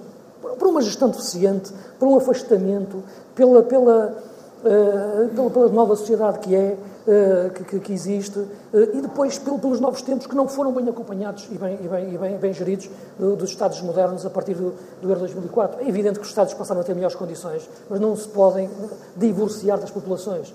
[0.58, 3.04] Por, uma gestão deficiente, por um afastamento,
[3.36, 4.18] pela, pela,
[5.34, 6.78] pela, pela, nova sociedade que é,
[7.68, 8.40] que, que, existe,
[8.94, 12.14] e depois pelo, pelos novos tempos que não foram bem acompanhados e bem, e bem,
[12.14, 15.82] e bem, bem geridos dos Estados modernos a partir do, do Euro 2004.
[15.84, 18.70] É evidente que os Estados passaram a ter melhores condições, mas não se podem
[19.18, 20.54] divorciar das populações.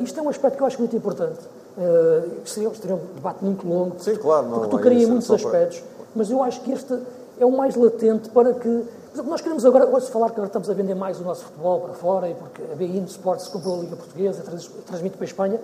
[0.00, 1.40] isto é um aspecto que eu acho muito importante.
[1.76, 6.30] Uh, seria, seria um debate muito longo, Sim, claro, não, porque tocaria muitos aspectos, mas
[6.30, 6.98] eu acho que este
[7.38, 8.82] é o mais latente para que.
[9.24, 11.94] Nós queremos agora, hoje falar que agora estamos a vender mais o nosso futebol para
[11.94, 14.42] fora, e porque a BIN Sports comprou a Liga Portuguesa,
[14.86, 15.60] transmite para a Espanha,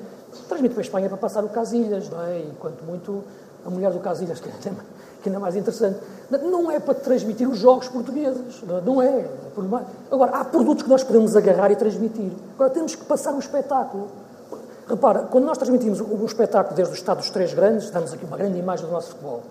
[0.48, 2.38] transmite para a Espanha para passar o Casilhas, não é?
[2.38, 3.22] E quanto muito
[3.64, 4.82] a mulher do Casilhas, que ainda,
[5.24, 5.98] ainda é mais interessante.
[6.30, 9.28] Não é para transmitir os jogos portugueses, não é.
[10.10, 12.32] Agora, há produtos que nós podemos agarrar e transmitir.
[12.54, 14.08] Agora temos que passar um espetáculo.
[14.88, 18.36] Repara, quando nós transmitimos um espetáculo desde o estado dos três grandes, damos aqui uma
[18.36, 19.42] grande imagem do nosso futebol.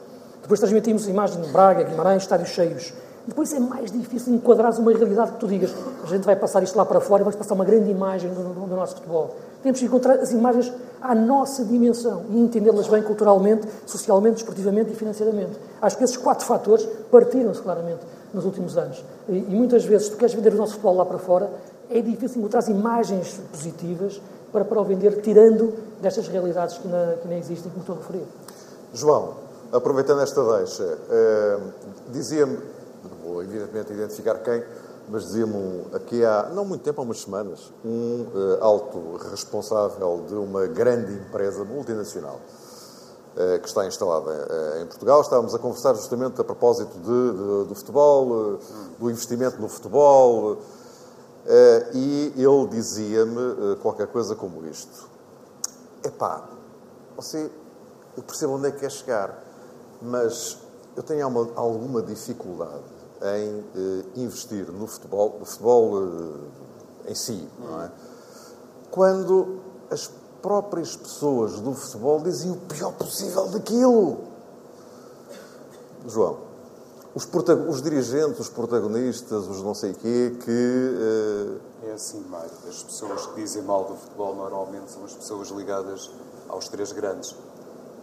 [0.41, 2.93] Depois transmitimos imagem de Braga, Guimarães, estádios cheios.
[3.27, 5.71] Depois é mais difícil enquadrar uma realidade que tu digas,
[6.03, 8.41] a gente vai passar isto lá para fora e vai passar uma grande imagem do,
[8.41, 9.35] do, do nosso futebol.
[9.61, 14.95] Temos que encontrar as imagens à nossa dimensão e entendê-las bem culturalmente, socialmente, desportivamente e
[14.95, 15.51] financeiramente.
[15.79, 18.01] Acho que esses quatro fatores partiram-se claramente
[18.33, 19.03] nos últimos anos.
[19.29, 21.49] E, e, muitas vezes, se tu queres vender o nosso futebol lá para fora,
[21.91, 24.19] é difícil encontrar imagens positivas
[24.51, 27.97] para, para o vender, tirando destas realidades que, na, que nem existem, como estou a
[27.99, 28.25] referir.
[28.93, 29.35] João,
[29.71, 31.61] aproveitando esta deixa, uh,
[32.11, 32.57] dizia-me,
[33.03, 34.63] não vou evidentemente identificar quem,
[35.09, 40.35] mas dizia-me aqui há, não muito tempo, há umas semanas, um uh, alto responsável de
[40.35, 42.39] uma grande empresa multinacional
[43.35, 45.21] uh, que está instalada em Portugal.
[45.21, 48.59] Estávamos a conversar justamente a propósito de, de, do futebol,
[48.99, 50.59] do investimento no futebol,
[51.41, 55.09] Uh, e ele dizia-me uh, qualquer coisa como isto:
[56.03, 56.47] Epá,
[57.15, 57.49] você,
[58.15, 59.43] eu percebo onde é que quer chegar,
[59.99, 60.59] mas
[60.95, 62.83] eu tenho uma, alguma dificuldade
[63.21, 66.01] em uh, investir no futebol, no futebol
[67.07, 67.91] em si, não é?
[68.89, 74.17] Quando as próprias pessoas do futebol dizem o pior possível daquilo.
[76.07, 76.51] João
[77.13, 77.27] os,
[77.67, 80.49] os, dirigentes, os protagonistas, os não sei quê, que.
[80.51, 81.59] Uh...
[81.83, 82.51] É assim, Mário.
[82.67, 86.09] As pessoas que dizem mal do futebol normalmente são as pessoas ligadas
[86.47, 87.35] aos três grandes.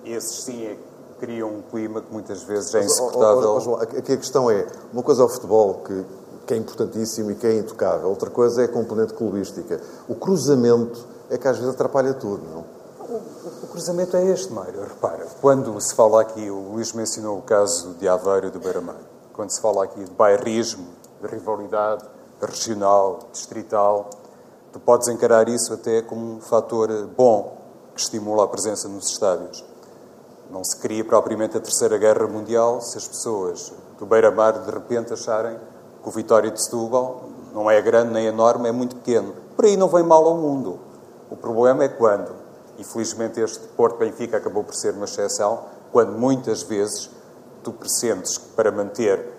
[0.05, 0.77] Esses sim é
[1.19, 3.55] criam um clima que muitas vezes é insuportável.
[3.55, 6.05] Mas, mas, aqui a questão é: uma coisa é o futebol, que,
[6.47, 9.81] que é importantíssimo e que é intocável, outra coisa é a componente clubística.
[10.09, 12.65] O cruzamento é que às vezes atrapalha tudo, não?
[13.09, 14.83] O, o cruzamento é este, Mário.
[14.83, 19.01] Repara, quando se fala aqui, o Luís mencionou o caso de Aveiro e do Beira-Mar,
[19.33, 20.87] quando se fala aqui de bairrismo,
[21.21, 22.05] de rivalidade
[22.41, 24.11] regional, distrital,
[24.73, 27.59] tu podes encarar isso até como um fator bom
[27.95, 29.65] que estimula a presença nos estádios.
[30.51, 35.13] Não se cria propriamente a Terceira Guerra Mundial se as pessoas do Beira-Mar de repente
[35.13, 35.59] acharem
[36.03, 39.35] que o Vitória de Setúbal não é grande nem enorme, é muito pequeno.
[39.55, 40.79] Por aí não vem mal ao mundo.
[41.31, 46.13] O problema é quando e felizmente este Porto Benfica acabou por ser uma exceção, quando
[46.13, 47.11] muitas vezes
[47.63, 49.35] tu pressentes que para manter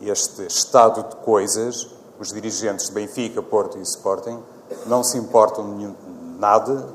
[0.00, 1.88] este estado de coisas,
[2.20, 4.40] os dirigentes de Benfica, Porto e Sporting
[4.86, 5.96] não se importam
[6.38, 6.86] nada,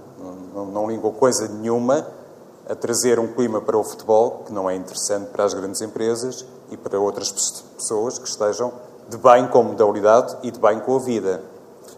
[0.53, 2.07] não, não ligam coisa nenhuma
[2.69, 6.45] a trazer um clima para o futebol que não é interessante para as grandes empresas
[6.69, 7.31] e para outras
[7.75, 8.71] pessoas que estejam
[9.09, 11.41] de bem com a modalidade e de bem com a vida.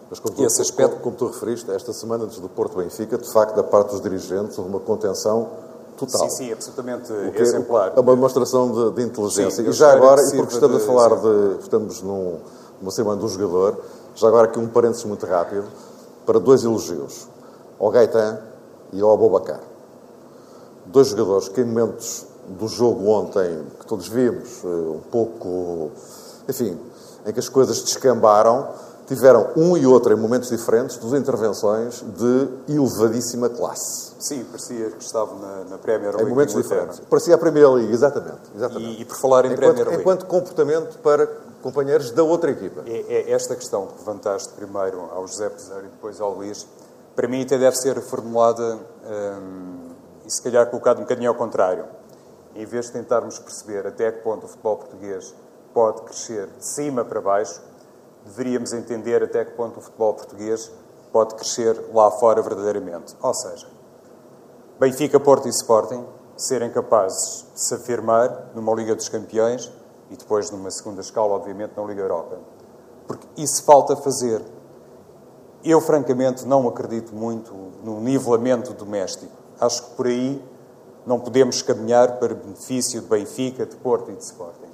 [0.08, 0.96] Mas como tu, Esse aspecto...
[1.00, 4.58] como, tu referiste, esta semana antes do Porto Benfica, de facto, da parte dos dirigentes,
[4.58, 5.48] houve uma contenção
[5.96, 6.28] total.
[6.30, 7.92] Sim, sim, absolutamente é, exemplar.
[7.94, 9.62] É uma demonstração de, de inteligência.
[9.62, 11.60] Sim, e já agora, e porque estamos de, a falar de.
[11.60, 12.38] Estamos num,
[12.80, 13.78] numa semana do jogador,
[14.14, 15.64] já agora aqui um parênteses muito rápido,
[16.26, 17.28] para dois elogios:
[17.78, 18.38] ao Gaetan
[18.92, 19.71] e ao Abobacar.
[20.86, 25.90] Dois jogadores que, em momentos do jogo ontem, que todos vimos, eh, um pouco.
[26.48, 26.78] Enfim,
[27.24, 28.68] em que as coisas descambaram
[29.06, 34.12] tiveram um e outro em momentos diferentes duas intervenções de elevadíssima classe.
[34.18, 36.26] Sim, parecia que estavam na, na Premier League.
[36.26, 37.00] Em momentos diferentes.
[37.00, 38.40] Parecia a Premier League, exatamente.
[38.54, 38.98] exatamente.
[38.98, 40.00] E, e por falar em enquanto, Premier League.
[40.00, 41.26] Enquanto comportamento para
[41.62, 42.82] companheiros da outra equipa.
[42.86, 46.66] É, é esta questão que levantaste primeiro ao José Peseiro e depois ao Luís,
[47.14, 49.81] para mim até deve ser formulada hum,
[50.32, 51.84] se calhar colocada um bocadinho ao contrário.
[52.54, 55.34] Em vez de tentarmos perceber até que ponto o futebol português
[55.74, 57.62] pode crescer de cima para baixo,
[58.24, 60.70] deveríamos entender até que ponto o futebol português
[61.12, 63.14] pode crescer lá fora verdadeiramente.
[63.20, 63.66] Ou seja,
[64.80, 69.70] Benfica, Porto e Sporting serem capazes de se afirmar numa Liga dos Campeões
[70.10, 72.38] e depois numa segunda escala, obviamente, na Liga Europa.
[73.06, 74.42] Porque isso falta fazer.
[75.62, 77.52] Eu, francamente, não acredito muito
[77.84, 79.41] no nivelamento doméstico.
[79.62, 80.42] Acho que por aí
[81.06, 84.72] não podemos caminhar para benefício de Benfica, de Porto e de Sporting.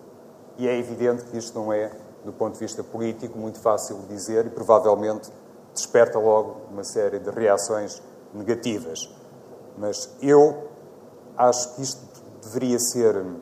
[0.57, 1.91] E é evidente que isto não é
[2.25, 5.31] do ponto de vista político, muito fácil de dizer e provavelmente
[5.75, 9.15] desperta logo uma série de reações negativas.
[9.77, 10.69] Mas eu
[11.37, 12.01] acho que isto
[12.43, 13.37] deveria ser uh,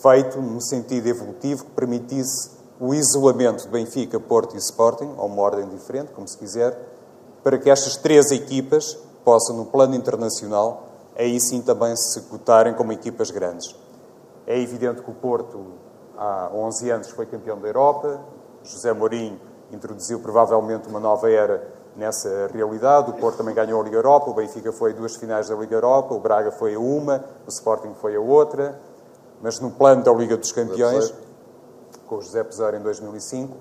[0.00, 2.50] feito num sentido evolutivo que permitisse
[2.80, 6.78] o isolamento de Benfica, Porto e Sporting, ou uma ordem diferente, como se quiser,
[7.42, 10.84] para que estas três equipas possam, no plano internacional,
[11.18, 13.74] aí sim também se cotarem como equipas grandes.
[14.46, 15.72] É evidente que o Porto,
[16.16, 18.20] há 11 anos, foi campeão da Europa,
[18.62, 19.40] José Mourinho
[19.72, 21.66] introduziu provavelmente uma nova era
[21.96, 23.10] nessa realidade.
[23.10, 25.74] O Porto também ganhou a Liga Europa, o Benfica foi a duas finais da Liga
[25.74, 28.78] Europa, o Braga foi a uma, o Sporting foi a outra.
[29.42, 31.12] Mas no plano da Liga dos Campeões,
[32.06, 33.56] com o José Pesar em 2005,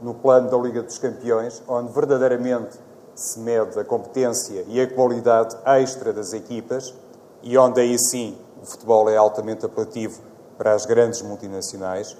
[0.00, 2.78] no plano da Liga dos Campeões, onde verdadeiramente
[3.16, 6.94] se mede a competência e a qualidade extra das equipas
[7.42, 10.20] e onde aí sim o futebol é altamente apelativo
[10.58, 12.16] para as grandes multinacionais,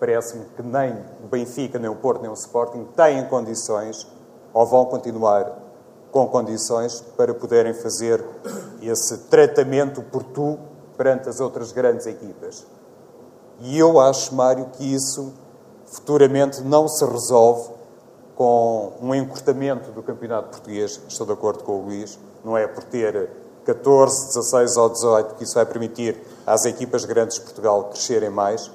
[0.00, 4.06] parece-me que nem o Benfica, nem o Porto, nem o Sporting têm condições
[4.52, 5.58] ou vão continuar
[6.10, 8.24] com condições para poderem fazer
[8.80, 10.58] esse tratamento por tu
[10.96, 12.66] perante as outras grandes equipas.
[13.60, 15.32] E eu acho, Mário, que isso
[15.86, 17.71] futuramente não se resolve
[18.42, 21.00] com um encurtamento do campeonato português.
[21.06, 22.18] Estou de acordo com o Luís.
[22.44, 23.30] Não é por ter
[23.64, 28.68] 14, 16 ou 18 que isso vai permitir às equipas grandes de Portugal crescerem mais.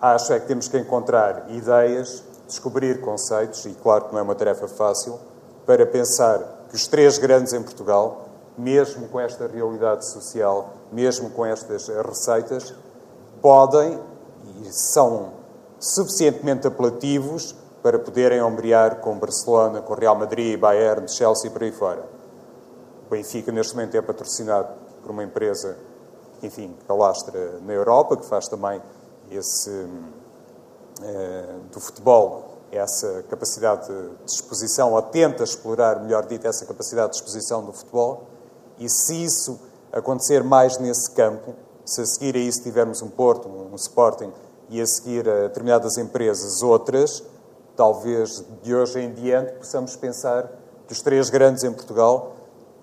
[0.00, 4.36] Acho é que temos que encontrar ideias, descobrir conceitos, e claro que não é uma
[4.36, 5.18] tarefa fácil,
[5.66, 11.44] para pensar que os três grandes em Portugal, mesmo com esta realidade social, mesmo com
[11.44, 12.72] estas receitas,
[13.42, 13.98] podem
[14.62, 15.32] e são
[15.76, 21.70] suficientemente apelativos para poderem ombrear com Barcelona, com Real Madrid, Bayern, Chelsea e por aí
[21.70, 22.04] fora.
[23.06, 24.70] O Benfica, neste momento, é patrocinado
[25.00, 25.76] por uma empresa,
[26.42, 28.82] enfim, que alastra na Europa, que faz também
[29.30, 29.70] esse,
[31.00, 37.18] eh, do futebol, essa capacidade de exposição, ou tenta explorar, melhor dito, essa capacidade de
[37.18, 38.24] exposição do futebol,
[38.80, 39.60] e se isso
[39.92, 44.32] acontecer mais nesse campo, se a seguir a isso tivermos um Porto, um Sporting,
[44.68, 47.22] e a seguir a determinadas empresas outras,
[47.76, 50.50] talvez de hoje em diante possamos pensar
[50.86, 52.32] que os três grandes em Portugal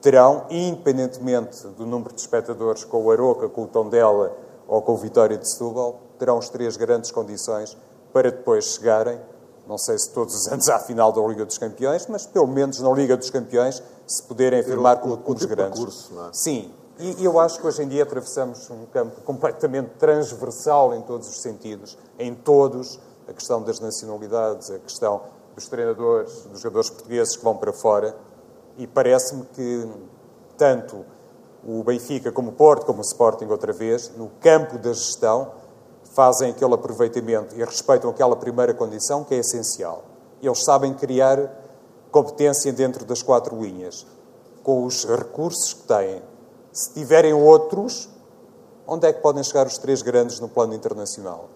[0.01, 4.35] terão, independentemente do número de espectadores com o Aroca, com o Tondela
[4.67, 7.77] ou com o Vitória de Setúbal, terão as três grandes condições
[8.11, 9.19] para depois chegarem,
[9.67, 12.79] não sei se todos os anos à final da Liga dos Campeões, mas pelo menos
[12.79, 15.79] na Liga dos Campeões se poderem afirmar como um dos grandes.
[15.79, 16.33] Percurso, não é?
[16.33, 21.27] Sim, e eu acho que hoje em dia atravessamos um campo completamente transversal em todos
[21.27, 22.99] os sentidos, em todos,
[23.33, 25.21] a questão das nacionalidades, a questão
[25.55, 28.15] dos treinadores, dos jogadores portugueses que vão para fora,
[28.77, 29.91] e parece-me que
[30.57, 31.05] tanto
[31.65, 35.51] o Benfica como o Porto, como o Sporting outra vez, no campo da gestão,
[36.15, 40.03] fazem aquele aproveitamento e respeitam aquela primeira condição que é essencial.
[40.41, 41.61] Eles sabem criar
[42.11, 44.05] competência dentro das quatro linhas,
[44.61, 46.21] com os recursos que têm,
[46.71, 48.09] se tiverem outros,
[48.85, 51.49] onde é que podem chegar os três grandes no plano internacional?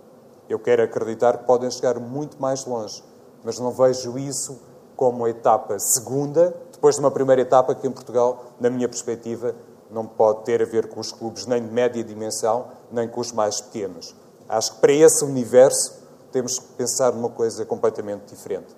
[0.49, 3.03] Eu quero acreditar que podem chegar muito mais longe,
[3.43, 4.59] mas não vejo isso
[4.95, 9.55] como a etapa segunda, depois de uma primeira etapa que em Portugal, na minha perspectiva,
[9.91, 13.31] não pode ter a ver com os clubes nem de média dimensão, nem com os
[13.31, 14.15] mais pequenos.
[14.49, 15.93] Acho que para esse universo
[16.31, 18.75] temos que pensar numa coisa completamente diferente.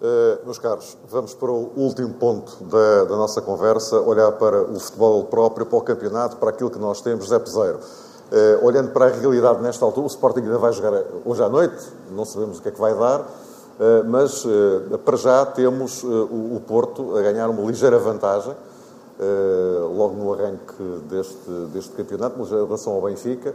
[0.00, 4.78] Uh, meus caros, vamos para o último ponto da, da, nossa conversa, olhar para o
[4.78, 7.28] futebol próprio, para o campeonato, para aquilo que nós temos.
[7.28, 7.80] Zé Peseiro,
[8.32, 11.92] uh, olhando para a realidade nesta altura, o Sporting ainda vai jogar hoje à noite,
[12.10, 13.26] não sabemos o que é que vai dar, uh,
[14.06, 14.44] mas
[15.04, 18.54] para já temos o, o, Porto a ganhar uma ligeira vantagem,
[19.96, 20.74] logo no arranque
[21.10, 23.52] deste, deste campeonato, mas em relação ao Benfica.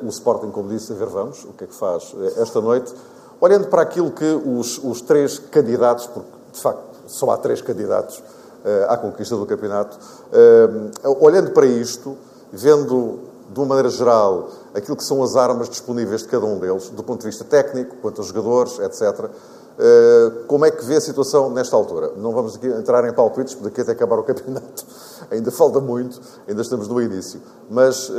[0.00, 2.94] o Sporting, como disse, a ver vamos, o que é que faz esta noite.
[3.40, 8.18] Olhando para aquilo que os, os três candidatos, porque de facto só há três candidatos
[8.18, 9.96] uh, à conquista do campeonato,
[10.32, 12.16] uh, olhando para isto,
[12.52, 16.90] vendo de uma maneira geral aquilo que são as armas disponíveis de cada um deles,
[16.90, 19.30] do ponto de vista técnico, quanto aos jogadores, etc.,
[19.78, 22.12] eh, como é que vê a situação nesta altura?
[22.16, 24.84] Não vamos aqui entrar em palpites, porque daqui até acabar o campeonato
[25.30, 27.40] ainda falta muito, ainda estamos no início.
[27.70, 28.10] Mas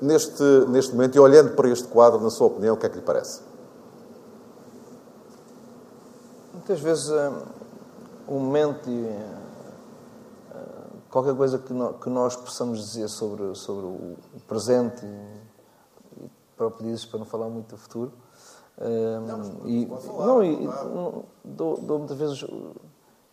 [0.00, 2.96] neste, neste momento, e olhando para este quadro, na sua opinião, o que é que
[2.96, 3.50] lhe parece?
[6.70, 7.32] muitas vezes uh,
[8.28, 9.39] um momento e
[11.10, 16.88] qualquer coisa que, no, que, nós possamos dizer sobre, sobre o, presente e, e próprio
[16.88, 18.12] dizes para não falar muito do futuro.
[18.78, 21.24] Uh, não, e, falar, não, e, claro.
[21.44, 22.44] dou, dou, muitas vezes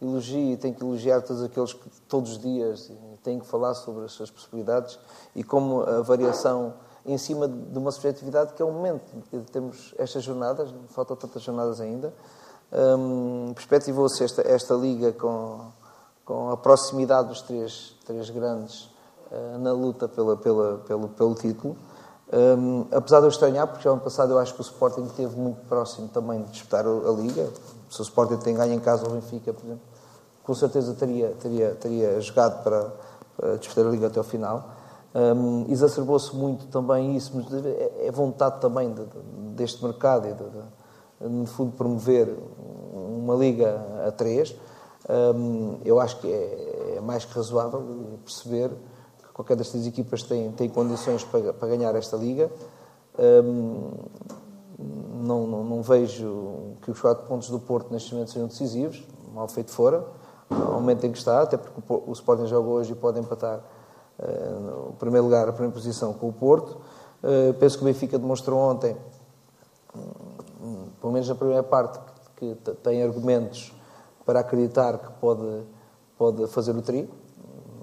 [0.02, 2.92] elogio e tenho que elogiar todos aqueles que todos os dias
[3.24, 5.00] têm que falar sobre as suas possibilidades
[5.36, 6.74] e como a variação
[7.06, 9.06] em cima de uma subjetividade que é o momento.
[9.52, 12.14] Temos estas jornadas, faltam tantas jornadas ainda,
[12.72, 15.72] Um, Perspectivou-se esta, esta liga com,
[16.28, 18.90] com a proximidade dos três, três grandes
[19.32, 21.76] uh, na luta pela, pela, pelo, pelo título.
[22.32, 25.66] Um, apesar de eu estranhar, porque ano passado eu acho que o Sporting esteve muito
[25.68, 27.50] próximo também de disputar a, Liga.
[27.90, 29.82] Se o Sporting tem ganho em casa ou Benfica, por exemplo,
[30.44, 32.92] com certeza teria, teria, teria jogado para,
[33.38, 34.72] para disputar a Liga até ao final.
[35.16, 39.20] Um, exacerbou-se muito também isso, mas é, é vontade também de, de,
[39.56, 42.38] deste mercado e de, no fundo, promover
[42.94, 44.54] uma liga a três.
[45.10, 50.52] Um, eu acho que é, é, mais que razoável perceber que qualquer destas equipas tem,
[50.52, 52.52] tem condições para, para ganhar esta liga.
[53.18, 53.92] Um,
[55.24, 59.48] não, não, não, vejo que os quatro pontos do Porto neste momento sejam decisivos, mal
[59.48, 60.06] feito fora,
[60.50, 63.62] ao momento em que está, até porque o, Sporting joga hoje e pode empatar
[64.62, 66.78] no primeiro lugar, a primeira posição com o Porto.
[67.24, 68.96] Eh, penso que o Benfica demonstrou ontem,
[69.96, 72.00] hum, pelo menos na primeira parte,
[72.36, 73.74] que tem argumentos
[74.28, 75.64] para acreditar que pode,
[76.18, 77.10] pode fazer o tri,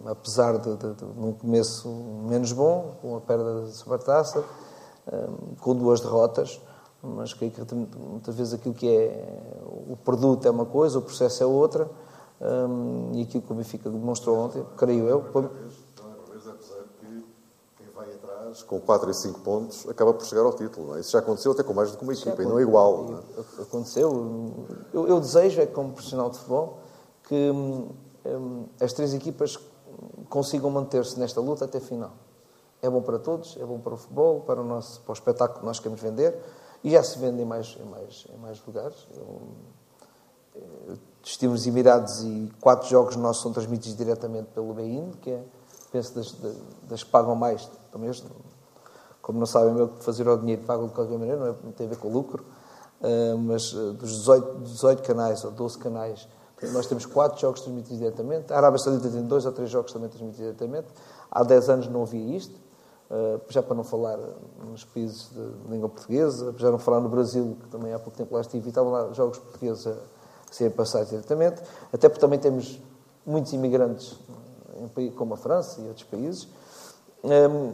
[0.05, 1.89] apesar de, de, de começo
[2.29, 4.45] menos bom, com a perda da supertaça,
[5.11, 6.61] hum, com duas derrotas,
[7.03, 7.51] mas que
[7.97, 9.27] muitas vezes aquilo que é
[9.89, 11.89] o produto é uma coisa, o processo é outra,
[12.39, 15.25] hum, e aquilo que o Benfica demonstrou ontem, creio eu,
[18.63, 20.97] com 4 e 5 pontos, acaba por chegar ao título.
[20.97, 21.01] É?
[21.01, 23.05] Isso já aconteceu até com mais do que uma equipa, e não é igual.
[23.05, 23.63] Não é?
[23.63, 24.55] Aconteceu.
[24.93, 26.79] Eu, eu, desejo, é como profissional de futebol,
[27.25, 29.59] que hum, as três equipas
[30.29, 32.13] consigam manter-se nesta luta até a final.
[32.83, 35.61] É bom para todos, é bom para o futebol, para o, nosso, para o espetáculo
[35.61, 36.39] que nós queremos vender,
[36.83, 39.07] e já se vende em mais, em mais, em mais lugares.
[39.17, 39.41] Eu,
[40.89, 45.43] eu, estive nos Emirados e quatro jogos nossos são transmitidos diretamente pelo BEIN, que é
[45.95, 46.35] penso, das,
[46.83, 47.71] das que pagam mais.
[47.95, 48.11] Também,
[49.23, 51.87] como não sabem meu fazer o dinheiro, pagam de qualquer maneira, não, é, não tem
[51.87, 52.45] a ver com o lucro.
[53.01, 56.29] Uh, mas uh, dos 18, 18 canais ou 12 canais,
[56.73, 58.53] nós temos 4 jogos transmitidos diretamente.
[58.53, 60.89] A Arábia Saudita tem 2 ou 3 jogos também transmitidos diretamente.
[61.31, 62.59] Há 10 anos não havia isto.
[63.09, 64.19] Uh, já para não falar
[64.69, 68.35] nos países de língua portuguesa, já não falar no Brasil, que também há pouco tempo
[68.35, 69.95] lá estive, e estavam lá jogos portugueses a
[70.51, 72.81] serem passados diretamente, até porque também temos
[73.25, 74.19] muitos imigrantes
[74.97, 76.49] em como a França e outros países.
[77.25, 77.73] Hum,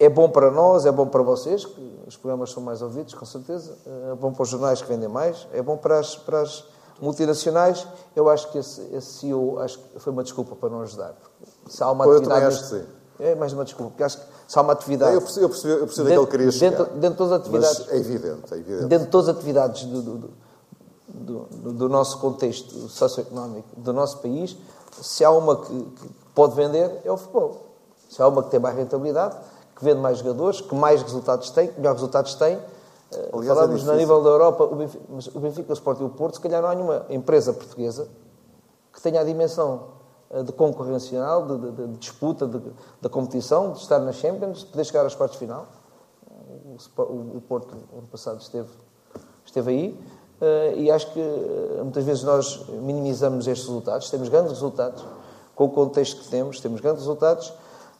[0.00, 3.26] é bom para nós, é bom para vocês, que os programas são mais ouvidos, com
[3.26, 3.76] certeza.
[4.10, 6.64] É bom para os jornais que vendem mais, é bom para as, para as
[7.00, 7.86] multinacionais.
[8.14, 11.14] Eu acho que esse, esse CEO acho que foi uma desculpa para não ajudar.
[11.68, 12.42] Se há uma eu atividade.
[12.42, 12.84] Eu acho que sim.
[13.20, 15.14] É mais uma desculpa, porque acho que se há uma atividade.
[15.14, 16.70] Eu percebi, eu eu dentro, que ele queria chegar.
[16.70, 17.88] Dentro, dentro de todas as atividades.
[17.88, 18.84] É evidente, é evidente.
[18.84, 20.30] Dentro de todas as atividades do, do,
[21.08, 24.56] do, do nosso contexto socioeconómico do nosso país,
[25.02, 27.67] se há uma que, que pode vender é o futebol.
[28.08, 29.36] Se há uma que tem mais rentabilidade,
[29.76, 32.58] que vende mais jogadores, que mais resultados tem, que melhores resultados tem.
[33.12, 36.00] Eh, Aliás, Falamos é no nível da Europa, o Benfica, mas o Benfica, o Sport
[36.00, 38.08] e o Porto, se calhar não há nenhuma empresa portuguesa
[38.92, 39.98] que tenha a dimensão
[40.30, 42.60] eh, de concorrencial, de, de, de disputa, de,
[43.00, 45.66] da competição, de estar na Champions, de poder chegar às partes final.
[46.96, 48.68] O, o, Porto, ano passado, esteve,
[49.44, 50.00] esteve aí.
[50.40, 51.20] Uh, e acho que
[51.82, 55.04] muitas vezes nós minimizamos estes resultados, temos grandes resultados,
[55.54, 57.52] com o contexto que temos, temos grandes resultados.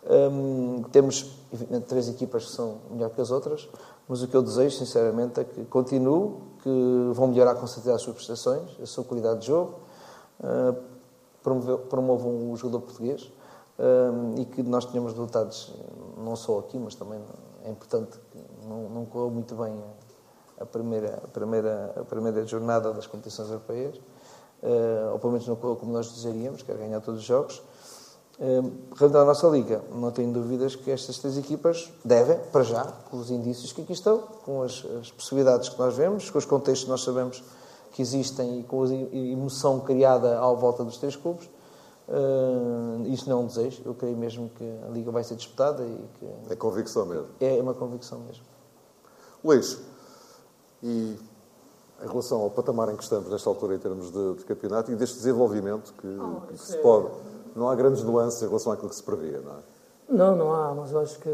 [0.04, 3.68] Um, temos, evidentemente, três equipas que são melhor que as outras,
[4.08, 8.02] mas o que eu desejo, sinceramente, é que continuem, que vão melhorar com certeza as
[8.02, 9.74] suas prestações, a sua qualidade de jogo,
[10.40, 13.30] uh, promovam o jogador português
[13.78, 15.72] um, e que nós tenhamos resultados,
[16.16, 17.20] não só aqui, mas também
[17.64, 19.74] é importante que não, não correu muito bem
[20.58, 23.98] a primeira, a, primeira, a primeira jornada das competições europeias
[24.62, 27.62] uh, ou pelo menos não como nós desejaríamos, que era ganhar todos os jogos.
[28.38, 32.84] Uh, Realmente, a nossa Liga, não tenho dúvidas que estas três equipas devem, para já,
[33.10, 36.44] com os indícios que aqui estão, com as, as possibilidades que nós vemos, com os
[36.44, 37.42] contextos que nós sabemos
[37.92, 41.46] que existem e com a emoção criada à volta dos três clubes,
[42.08, 43.82] uh, isto não é um desejo.
[43.84, 46.52] Eu creio mesmo que a Liga vai ser disputada e que.
[46.52, 47.26] É convicção mesmo.
[47.40, 48.44] É uma convicção mesmo.
[49.42, 49.78] Luís,
[50.82, 51.16] e
[52.02, 54.94] em relação ao patamar em que estamos nesta altura em termos de, de campeonato e
[54.94, 56.80] deste desenvolvimento que, oh, que se é...
[56.80, 57.08] pode.
[57.58, 59.56] Não há grandes nuances em relação àquilo que se previa, não é?
[60.08, 61.28] Não, não há, mas eu acho que,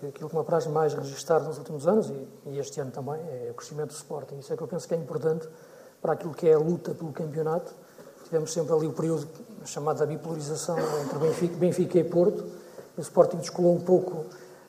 [0.00, 3.20] que, aquilo que me apraz mais registrar nos últimos anos, e, e, este ano também,
[3.20, 4.38] é o crescimento do Sporting.
[4.38, 5.46] Isso é que eu penso que é importante
[6.02, 7.72] para aquilo que é a luta pelo campeonato.
[8.24, 9.28] Tivemos sempre ali o período
[9.64, 12.44] chamado da bipolarização entre Benfica, Benfica e Porto.
[12.96, 14.24] O Sporting descolou um pouco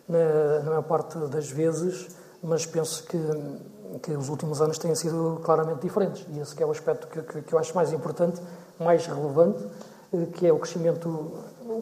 [0.07, 2.09] na, na maior parte das vezes,
[2.43, 3.17] mas penso que
[3.99, 6.25] que os últimos anos têm sido claramente diferentes.
[6.29, 8.41] E esse é o aspecto que, que, que, eu acho mais importante,
[8.79, 9.65] mais relevante,
[10.33, 11.31] que é o crescimento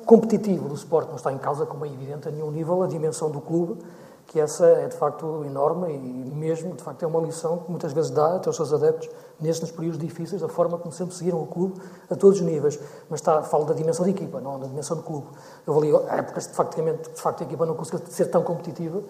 [0.05, 1.09] competitivo do Sport.
[1.09, 3.82] Não está em causa, como é evidente, a nenhum nível, a dimensão do clube,
[4.27, 7.91] que essa é de facto enorme e mesmo, de facto, é uma lição que muitas
[7.91, 9.09] vezes dá até aos seus adeptos
[9.39, 12.80] nestes períodos difíceis, da forma como sempre seguiram o clube a todos os níveis.
[13.09, 15.27] Mas está, falo da dimensão de equipa, não da dimensão do clube.
[15.65, 19.01] Eu ali épocas de facto, de facto a equipa não conseguiu ser tão competitiva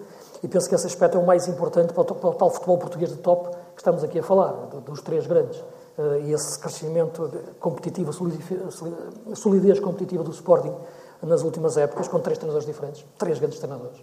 [0.42, 2.78] e penso que esse aspecto é o mais importante para o, para o tal futebol
[2.78, 4.52] português de top que estamos aqui a falar,
[4.86, 5.62] dos três grandes.
[5.98, 10.74] Eh, e esse crescimento competitivo, a solidez competitiva do Sporting
[11.22, 14.00] nas últimas épocas, com três treinadores diferentes, três grandes treinadores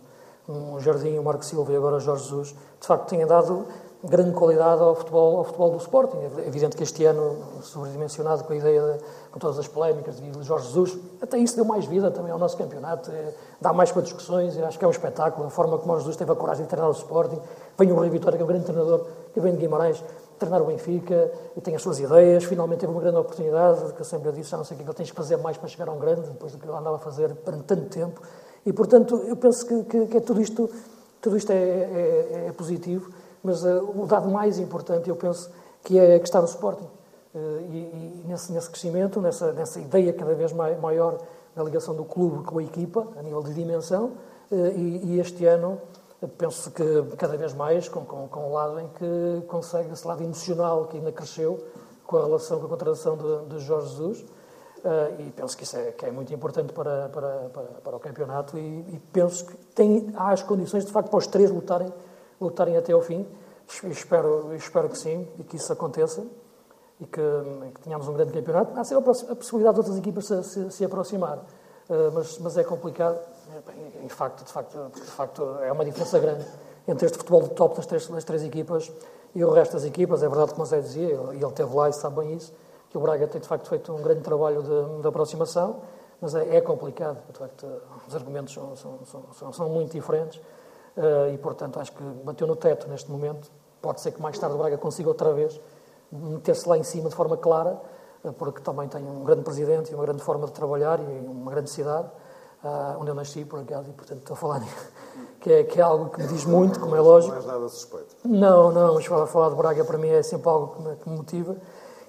[0.48, 3.66] um Jardim, o Marco Silva e agora o Jorge Jesus, de facto têm dado
[4.04, 6.18] grande qualidade ao futebol, ao futebol do Sporting.
[6.38, 10.44] É evidente que este ano, sobredimensionado com a ideia, de, com todas as polémicas de
[10.44, 14.04] Jorge Jesus, até isso deu mais vida também ao nosso campeonato, é, dá mais para
[14.04, 16.64] discussões, e acho que é um espetáculo, a forma como o Jesus teve a coragem
[16.64, 17.42] de treinar o Sporting.
[17.78, 20.02] Vem o Rui Vitória, que é um grande treinador, que vem de Guimarães,
[20.38, 21.32] treinar o Benfica,
[21.64, 24.64] tem as suas ideias, finalmente teve uma grande oportunidade, que eu sempre disse, já não
[24.64, 26.52] sei o que é ele tens que fazer mais para chegar a um grande, depois
[26.52, 28.22] do que ele andava a fazer durante tanto tempo.
[28.66, 30.70] E, portanto, eu penso que, que, que é tudo isto,
[31.22, 33.12] tudo isto é, é, é positivo,
[33.44, 35.50] mas uh, o dado mais importante, eu penso,
[35.84, 36.88] que é que está no Sporting.
[37.34, 41.18] Uh, e, e nesse, nesse, crescimento, nessa, nessa ideia cada vez maior
[41.56, 44.12] da ligação do clube com a equipa, a nível de dimensão,
[44.52, 45.80] uh, e, e, este ano
[46.38, 46.84] penso que
[47.18, 51.12] cada vez mais com, com, com lado em que consegue esse lado emocional que ainda
[51.12, 51.64] cresceu
[52.06, 54.26] com a relação com a contratação de, de Jorge Jesus
[54.78, 58.00] Uh, e penso que isso é, que é muito importante para, para, para, para o
[58.00, 61.92] campeonato e, e, penso que tem, há as condições, de facto, para os três lutarem,
[62.40, 63.26] lutarem até ao fim.
[63.90, 66.24] Espero, espero que sim e que isso aconteça
[67.02, 67.22] e que,
[67.74, 68.80] que tenhamos um grande campeonato.
[68.80, 72.64] Há sempre a possibilidade de outras equipas se, se, se aproximar, uh, mas, mas é
[72.64, 73.20] complicado.
[74.04, 76.46] Em facto, de facto, de facto, é uma diferença grande
[76.88, 78.92] entre este futebol de top das três, das três equipas
[79.36, 80.24] e o resto das equipas.
[80.24, 82.54] É verdade, como o dizia, e ele esteve lá e sabe bem isso
[82.90, 85.82] que o Braga tem de facto feito um grande trabalho de, de aproximação,
[86.22, 87.68] mas é, é, complicado, de facto,
[88.08, 89.00] os argumentos são, são,
[89.34, 90.40] são, são muito diferentes
[90.96, 93.52] uh, e, portanto, acho que bateu no teto neste momento.
[93.82, 95.60] Pode ser que mais tarde o Braga consiga outra vez
[96.12, 97.80] meter-se lá em cima de forma clara,
[98.24, 101.52] uh, porque também tem um grande presidente e uma grande forma de trabalhar e uma
[101.52, 102.10] grande cidade,
[102.68, 104.62] uh, onde eu nasci, por acaso, e, portanto, estou a falar
[105.40, 107.36] que é, que é algo que me diz muito, como é lógico.
[107.36, 108.16] Não é nada suspeito.
[108.26, 111.18] Não, não, mas falar de Braga para mim é sempre algo que me, que me
[111.18, 111.56] motiva.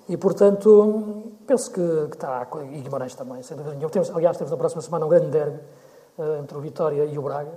[0.08, 3.90] E, portanto, penso que, que está, e Guimarães também, sem dúvida nenhuma.
[3.90, 5.60] Temos, aliás, temos na próxima semana um grande derby
[6.18, 7.52] uh, entre o Vitória e o Braga,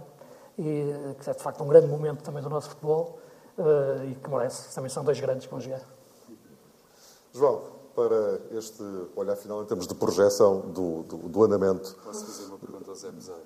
[0.60, 3.20] e que é de facto um grande momento também do nosso futebol,
[3.58, 5.82] uh, e que merece, também são dois grandes que vão jogar.
[7.34, 7.62] João,
[8.02, 8.82] para este
[9.16, 11.96] olhar final em termos de projeção do, do, do andamento.
[12.04, 13.38] Posso fazer uma pergunta ao Zé Bezerra?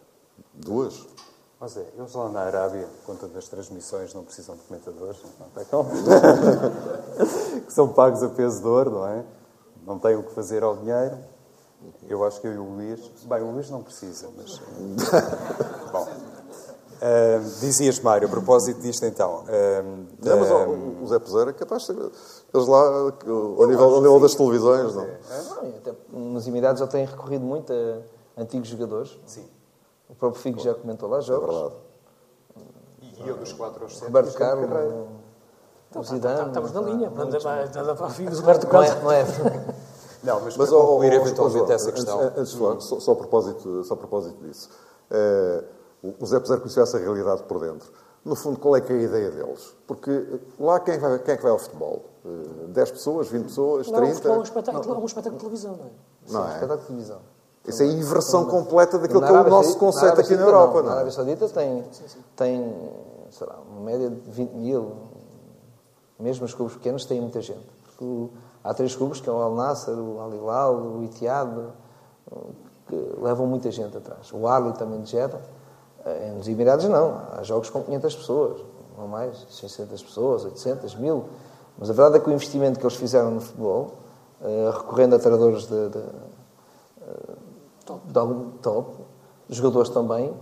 [0.53, 1.05] Duas?
[1.59, 5.65] Mas é, eles lá na Arábia, conta das transmissões, não precisam de comentadores, não é?
[7.65, 9.25] que são pagos a peso de ouro, não é?
[9.85, 11.17] Não têm o que fazer ao dinheiro.
[12.07, 13.11] Eu acho que eu e o Luís...
[13.25, 14.59] Bem, o Luís não precisa, mas...
[15.91, 16.07] Bom.
[16.95, 19.43] Uh, dizias, Mário, a propósito disto, então...
[19.43, 21.93] Uh, não, mas uh, o Zé Peseira é capaz de...
[21.93, 25.03] Eles lá, ao nível, ao nível das televisões, não?
[25.03, 25.19] É?
[25.77, 29.19] Até nos Emirados já têm recorrido muito a antigos jogadores.
[29.25, 29.45] Sim
[30.09, 31.49] o próprio Figo já comentou lá jogos.
[31.49, 31.75] É verdade.
[33.25, 34.05] E eu dos 4 aos 7.
[34.05, 35.07] Roberto Carlos.
[35.95, 36.47] O Zidane.
[36.47, 37.09] Estamos na linha.
[37.09, 39.03] Nada para Figo, Roberto Carlos.
[39.03, 39.25] Não é?
[40.23, 42.19] Não, mas, mas para concluir eventualmente essa questão.
[42.19, 44.71] Antes, antes de falar, só, só, a propósito, só a propósito disso.
[45.11, 45.63] Uh,
[46.19, 47.91] o Zé Peser conheceu essa realidade por dentro.
[48.23, 49.75] No fundo, qual é que é a ideia deles?
[49.85, 52.05] Porque lá quem, vai, quem é que vai ao futebol?
[52.25, 54.11] Uh, 10 pessoas, 20 pessoas, não, 30?
[54.11, 54.95] O futebol é um espetáculo, não.
[54.95, 55.89] É um espetáculo de televisão, não é?
[56.27, 56.53] Não Sim, é?
[56.53, 57.19] espetáculo de televisão.
[57.67, 60.81] Isso é a inversão completa daquilo que é o nosso conceito aqui na Europa.
[60.81, 60.83] Não.
[60.83, 61.83] Na Arábia Saudita tem,
[62.35, 62.73] tem
[63.31, 64.91] sei lá, uma média de 20 mil.
[66.19, 67.65] Mesmo os clubes pequenos têm muita gente.
[67.83, 68.33] Porque
[68.63, 71.49] há três clubes, que é o Al Nasser, o Al Hilal, o Itiad,
[72.87, 74.31] que levam muita gente atrás.
[74.31, 75.41] O Ali também de Jeddah.
[76.05, 77.21] Eh, nos Emirados não.
[77.33, 78.61] Há jogos com 500 pessoas,
[78.97, 81.25] não mais, 600 pessoas, 800, mil.
[81.77, 83.93] Mas a verdade é que o investimento que eles fizeram no futebol,
[84.41, 86.03] eh, recorrendo a treinadores de, de
[88.05, 88.97] de algum top,
[89.49, 90.33] jogadores também.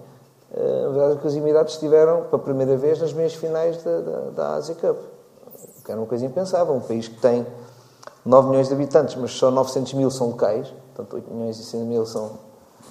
[0.54, 4.00] Eh, a verdade é que os Emirados estiveram, pela primeira vez, nas meias finais da,
[4.00, 4.98] da, da Asia Cup.
[5.84, 6.74] Que era uma coisa impensável.
[6.74, 7.46] Um país que tem
[8.26, 10.74] 9 milhões de habitantes, mas só 900 mil são locais.
[10.96, 12.32] Portanto, 8 milhões e 100 mil são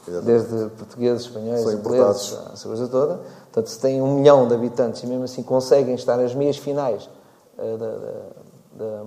[0.06, 3.20] desde portugueses, espanhóis, ingleses, essa coisa toda.
[3.44, 7.08] Portanto, se tem um milhão de habitantes e mesmo assim conseguem estar nas meias finais
[7.58, 7.90] uh, da,
[8.72, 9.04] da,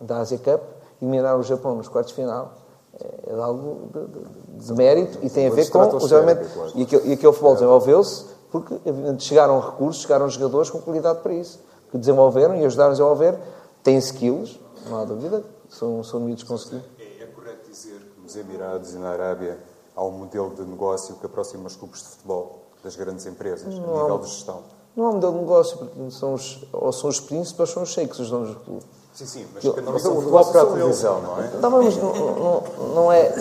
[0.00, 0.62] da, Asia Cup,
[1.02, 2.54] eliminar o Japão nos quartos de final,
[2.98, 6.48] é, é algo de, de, de mérito e tem a ver com o desenvolvimento.
[6.74, 8.74] E aquele, e aquele futebol desenvolveu-se porque
[9.18, 13.38] chegaram recursos, chegaram jogadores com qualidade para isso, que desenvolveram e ajudaram a desenvolver,
[13.82, 16.86] têm skills, não há dúvida, são, são medidos conseguidos.
[16.98, 19.58] É, é correto dizer que nos Emirados e na Arábia
[19.98, 23.98] há um modelo de negócio que aproxima os clubes de futebol das grandes empresas, não,
[23.98, 24.60] a nível de gestão?
[24.94, 27.82] Não há um modelo de negócio, porque são os, ou são os príncipes ou são
[27.82, 28.84] os sheiks os donos do clube.
[29.12, 31.50] Sim, sim, mas que não são futebol para a televisão, não é?
[31.60, 33.34] Não, mas não, não, não é.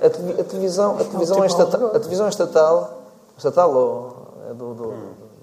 [0.00, 3.02] A, televisão, a televisão, é estatal, a televisão é estatal,
[3.36, 4.16] estatal ou
[4.48, 4.92] é do, do,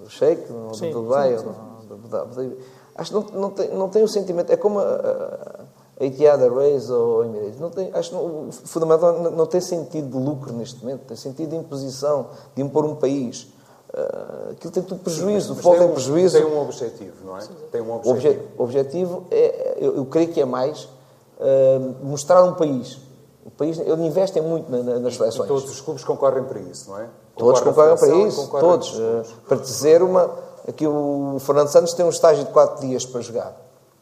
[0.02, 1.86] do Sheik, do, sim, do Dubai, sim, sim.
[1.86, 2.56] do, do, do,
[2.94, 4.50] Acho que não, não, tem, não tem o sentimento.
[4.50, 5.66] É como a
[6.00, 7.58] Etihad Airways ou a Emirates.
[7.58, 11.16] Não tem, acho que o fundamental não, não tem sentido de lucro neste momento, tem
[11.16, 13.48] sentido de imposição, de impor um país.
[13.88, 16.38] Uh, aquilo tem tudo prejuízo, Sim, o futebol tem, um, prejuízo.
[16.38, 17.40] Tem um objetivo, não é?
[17.72, 18.44] Tem um objetivo.
[18.56, 22.98] O objetivo é, eu, eu creio que é mais uh, mostrar um país.
[23.44, 25.46] O país, ele investe muito na, na, nas seleções.
[25.46, 27.08] E todos os clubes concorrem para isso, não é?
[27.34, 28.94] Todos concorrem para isso, todos.
[28.94, 30.30] Uh, para dizer uma.
[30.68, 33.56] Aqui o Fernando Santos tem um estágio de 4 dias para jogar.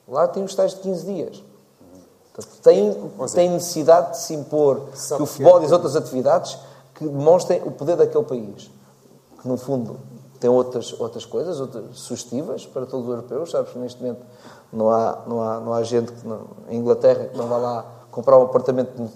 [0.08, 1.44] Lá tem um estágio de 15 dias.
[2.36, 6.58] Portanto, tem, tem necessidade de se impor que o futebol e as outras atividades
[6.94, 8.70] que demonstrem o poder daquele país
[9.40, 9.98] que no fundo
[10.38, 13.50] tem outras, outras coisas, outras sugestivas para todos os europeus.
[13.50, 14.20] Sabes que neste momento
[14.70, 17.86] não há, não há, não há gente que não, em Inglaterra que não vá lá
[18.10, 19.10] comprar um apartamento,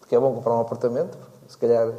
[0.00, 1.16] porque é bom comprar um apartamento,
[1.46, 1.94] se calhar uh,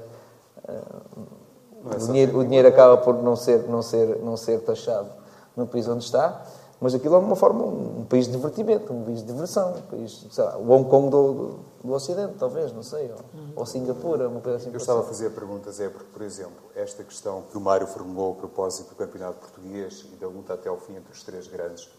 [1.86, 5.10] o, dinheiro, o dinheiro acaba por não ser, não ser, não ser taxado
[5.56, 6.44] no país onde está.
[6.80, 10.28] Mas aquilo é uma forma, um, país de divertimento, um país de diversão, um país,
[10.30, 13.54] sei lá, o Hong Kong do, do, do Ocidente, talvez, não sei, ou, uhum.
[13.56, 14.70] ou Singapura, uma coisa assim.
[14.70, 18.34] Eu estava a fazer perguntas, é porque, por exemplo, esta questão que o Mário formulou
[18.34, 21.90] a propósito do Campeonato Português e da luta até ao fim entre os três grandes,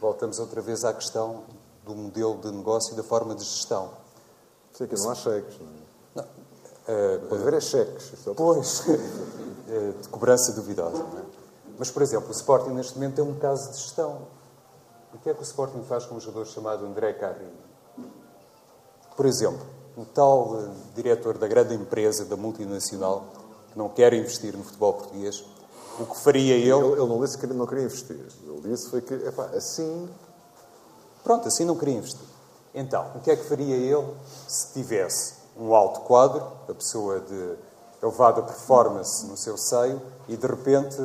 [0.00, 1.42] voltamos outra vez à questão
[1.84, 3.90] do modelo de negócio e da forma de gestão.
[4.72, 5.82] Sei que não há cheques, não é?
[6.14, 6.24] Não.
[6.24, 8.12] Uh, Pode haver é cheques.
[8.36, 11.41] Pois, uh, de cobrança duvidosa, não é?
[11.78, 14.22] Mas, por exemplo, o Sporting neste momento tem um caso de gestão.
[15.14, 17.50] O que é que o Sporting faz com um jogador chamado André Carrilho?
[19.16, 19.60] Por exemplo,
[19.96, 23.24] o tal uh, diretor da grande empresa, da multinacional,
[23.70, 25.44] que não quer investir no futebol português,
[25.98, 26.70] o que faria ele...
[26.70, 28.16] Ele, ele não disse que não queria investir.
[28.16, 30.08] Ele disse foi que, epá, assim...
[31.22, 32.26] Pronto, assim não queria investir.
[32.74, 34.14] Então, o que é que faria ele
[34.48, 37.54] se tivesse um alto quadro, a pessoa de
[38.02, 40.96] elevada performance no seu seio, e de repente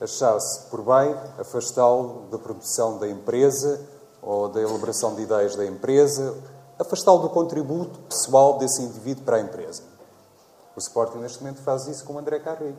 [0.00, 3.80] achasse por bem afastá-lo da produção da empresa
[4.20, 6.34] ou da elaboração de ideias da empresa,
[6.78, 9.82] afastá-lo do contributo pessoal desse indivíduo para a empresa.
[10.74, 12.76] O Sporting, neste momento, faz isso com o André Carrilho.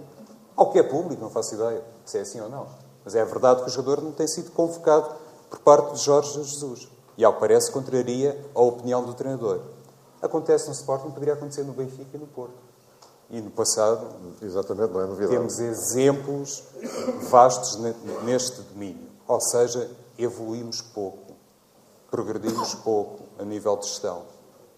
[0.55, 2.67] Ao que é público, não faço ideia se é assim ou não.
[3.03, 5.15] Mas é verdade que o jogador não tem sido convocado
[5.49, 6.87] por parte de Jorge Jesus.
[7.17, 9.61] E, ao que parece, contraria a opinião do treinador.
[10.21, 12.64] Acontece no Sporting, poderia acontecer no Benfica e no Porto.
[13.29, 14.07] E no passado,
[14.41, 15.35] exatamente, não é novidade.
[15.35, 16.63] Temos exemplos
[17.29, 17.79] vastos
[18.23, 19.09] neste domínio.
[19.27, 21.33] Ou seja, evoluímos pouco,
[22.11, 24.23] progredimos pouco a nível de gestão.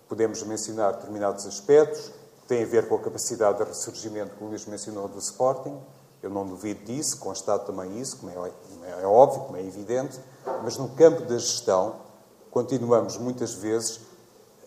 [0.08, 4.48] Podemos mencionar determinados aspectos que têm a ver com a capacidade de ressurgimento que o
[4.48, 5.78] Luís mencionou do Sporting.
[6.24, 8.52] Eu não duvido disso, constato também isso, como é,
[9.02, 10.20] é óbvio, como é evidente,
[10.64, 11.96] mas no campo da gestão
[12.50, 14.00] continuamos muitas vezes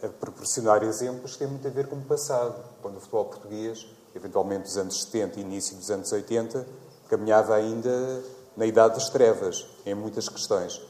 [0.03, 3.87] a proporcionar exemplos que têm muito a ver com o passado, quando o futebol português,
[4.15, 6.67] eventualmente dos anos 70 e início dos anos 80,
[7.09, 8.23] caminhava ainda
[8.57, 10.81] na idade das trevas, em muitas questões.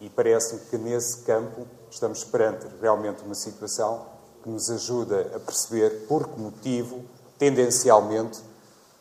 [0.00, 4.06] E parece-me que nesse campo estamos perante realmente uma situação
[4.42, 7.04] que nos ajuda a perceber por que motivo,
[7.38, 8.40] tendencialmente,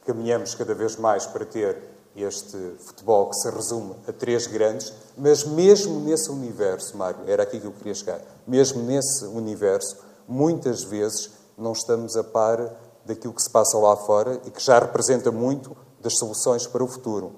[0.05, 5.43] caminhamos cada vez mais para ter este futebol que se resume a três grandes, mas
[5.43, 9.97] mesmo nesse universo, Mário, era aqui que eu queria chegar, mesmo nesse universo,
[10.27, 12.71] muitas vezes não estamos a par
[13.05, 16.87] daquilo que se passa lá fora e que já representa muito das soluções para o
[16.87, 17.33] futuro.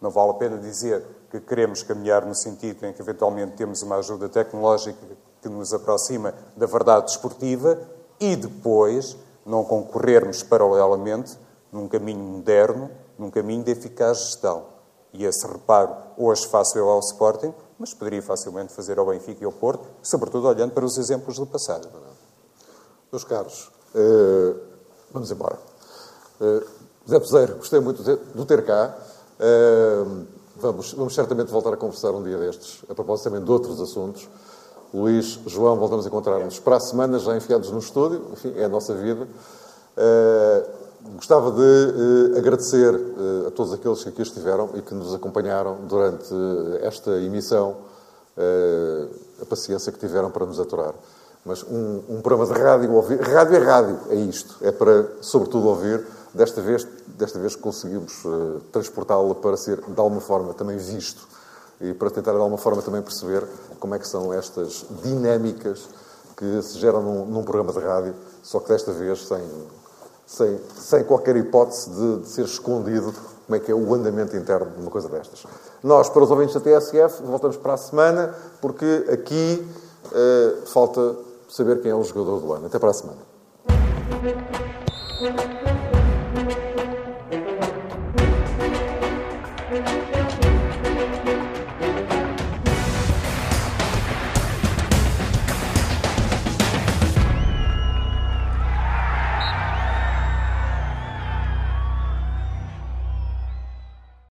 [0.00, 3.96] Não vale a pena dizer que queremos caminhar no sentido em que eventualmente temos uma
[3.96, 4.98] ajuda tecnológica
[5.42, 7.78] que nos aproxima da verdade desportiva
[8.20, 11.38] e depois não concorrermos paralelamente
[11.72, 14.78] num caminho moderno num caminho de eficaz gestão.
[15.12, 19.46] E esse reparo hoje faço eu ao Sporting, mas poderia facilmente fazer ao Benfica e
[19.46, 21.88] ao Porto, sobretudo olhando para os exemplos do passado.
[23.10, 24.60] Meus caros, uh,
[25.10, 25.58] vamos embora.
[26.40, 26.64] Uh,
[27.06, 28.94] José Peseiro, gostei muito de ter cá.
[29.40, 33.80] Uh, vamos, vamos certamente voltar a conversar um dia destes, a propósito também de outros
[33.80, 34.28] assuntos.
[34.92, 38.68] Luís, João, voltamos a encontrar-nos para a semana, já enfiados no estúdio, enfim, é a
[38.68, 39.26] nossa vida.
[41.16, 41.60] Gostava de
[42.34, 46.78] uh, agradecer uh, a todos aqueles que aqui estiveram e que nos acompanharam durante uh,
[46.82, 47.88] esta emissão,
[49.42, 50.94] a paciência que tiveram para nos aturar.
[51.44, 55.66] Mas um, um, programa de rádio, ouvir, rádio é rádio, é isto, é para, sobretudo,
[55.66, 56.06] ouvir.
[56.32, 58.22] Desta vez, desta vez conseguimos
[58.70, 61.26] transportá-lo para ser, de alguma forma, também visto
[61.80, 63.44] e para tentar, de alguma forma, também perceber
[63.80, 65.88] como é que são estas dinâmicas
[66.36, 69.42] que se geram num, num programa de rádio, só que desta vez sem
[70.28, 73.14] sem, sem qualquer hipótese de, de ser escondido
[73.46, 75.44] como é que é o andamento interno de uma coisa destas.
[75.82, 79.66] Nós, para os ouvintes da TSF, voltamos para a semana, porque aqui
[80.04, 81.16] uh, falta
[81.48, 82.66] saber quem é o jogador do ano.
[82.66, 83.20] Até para a semana.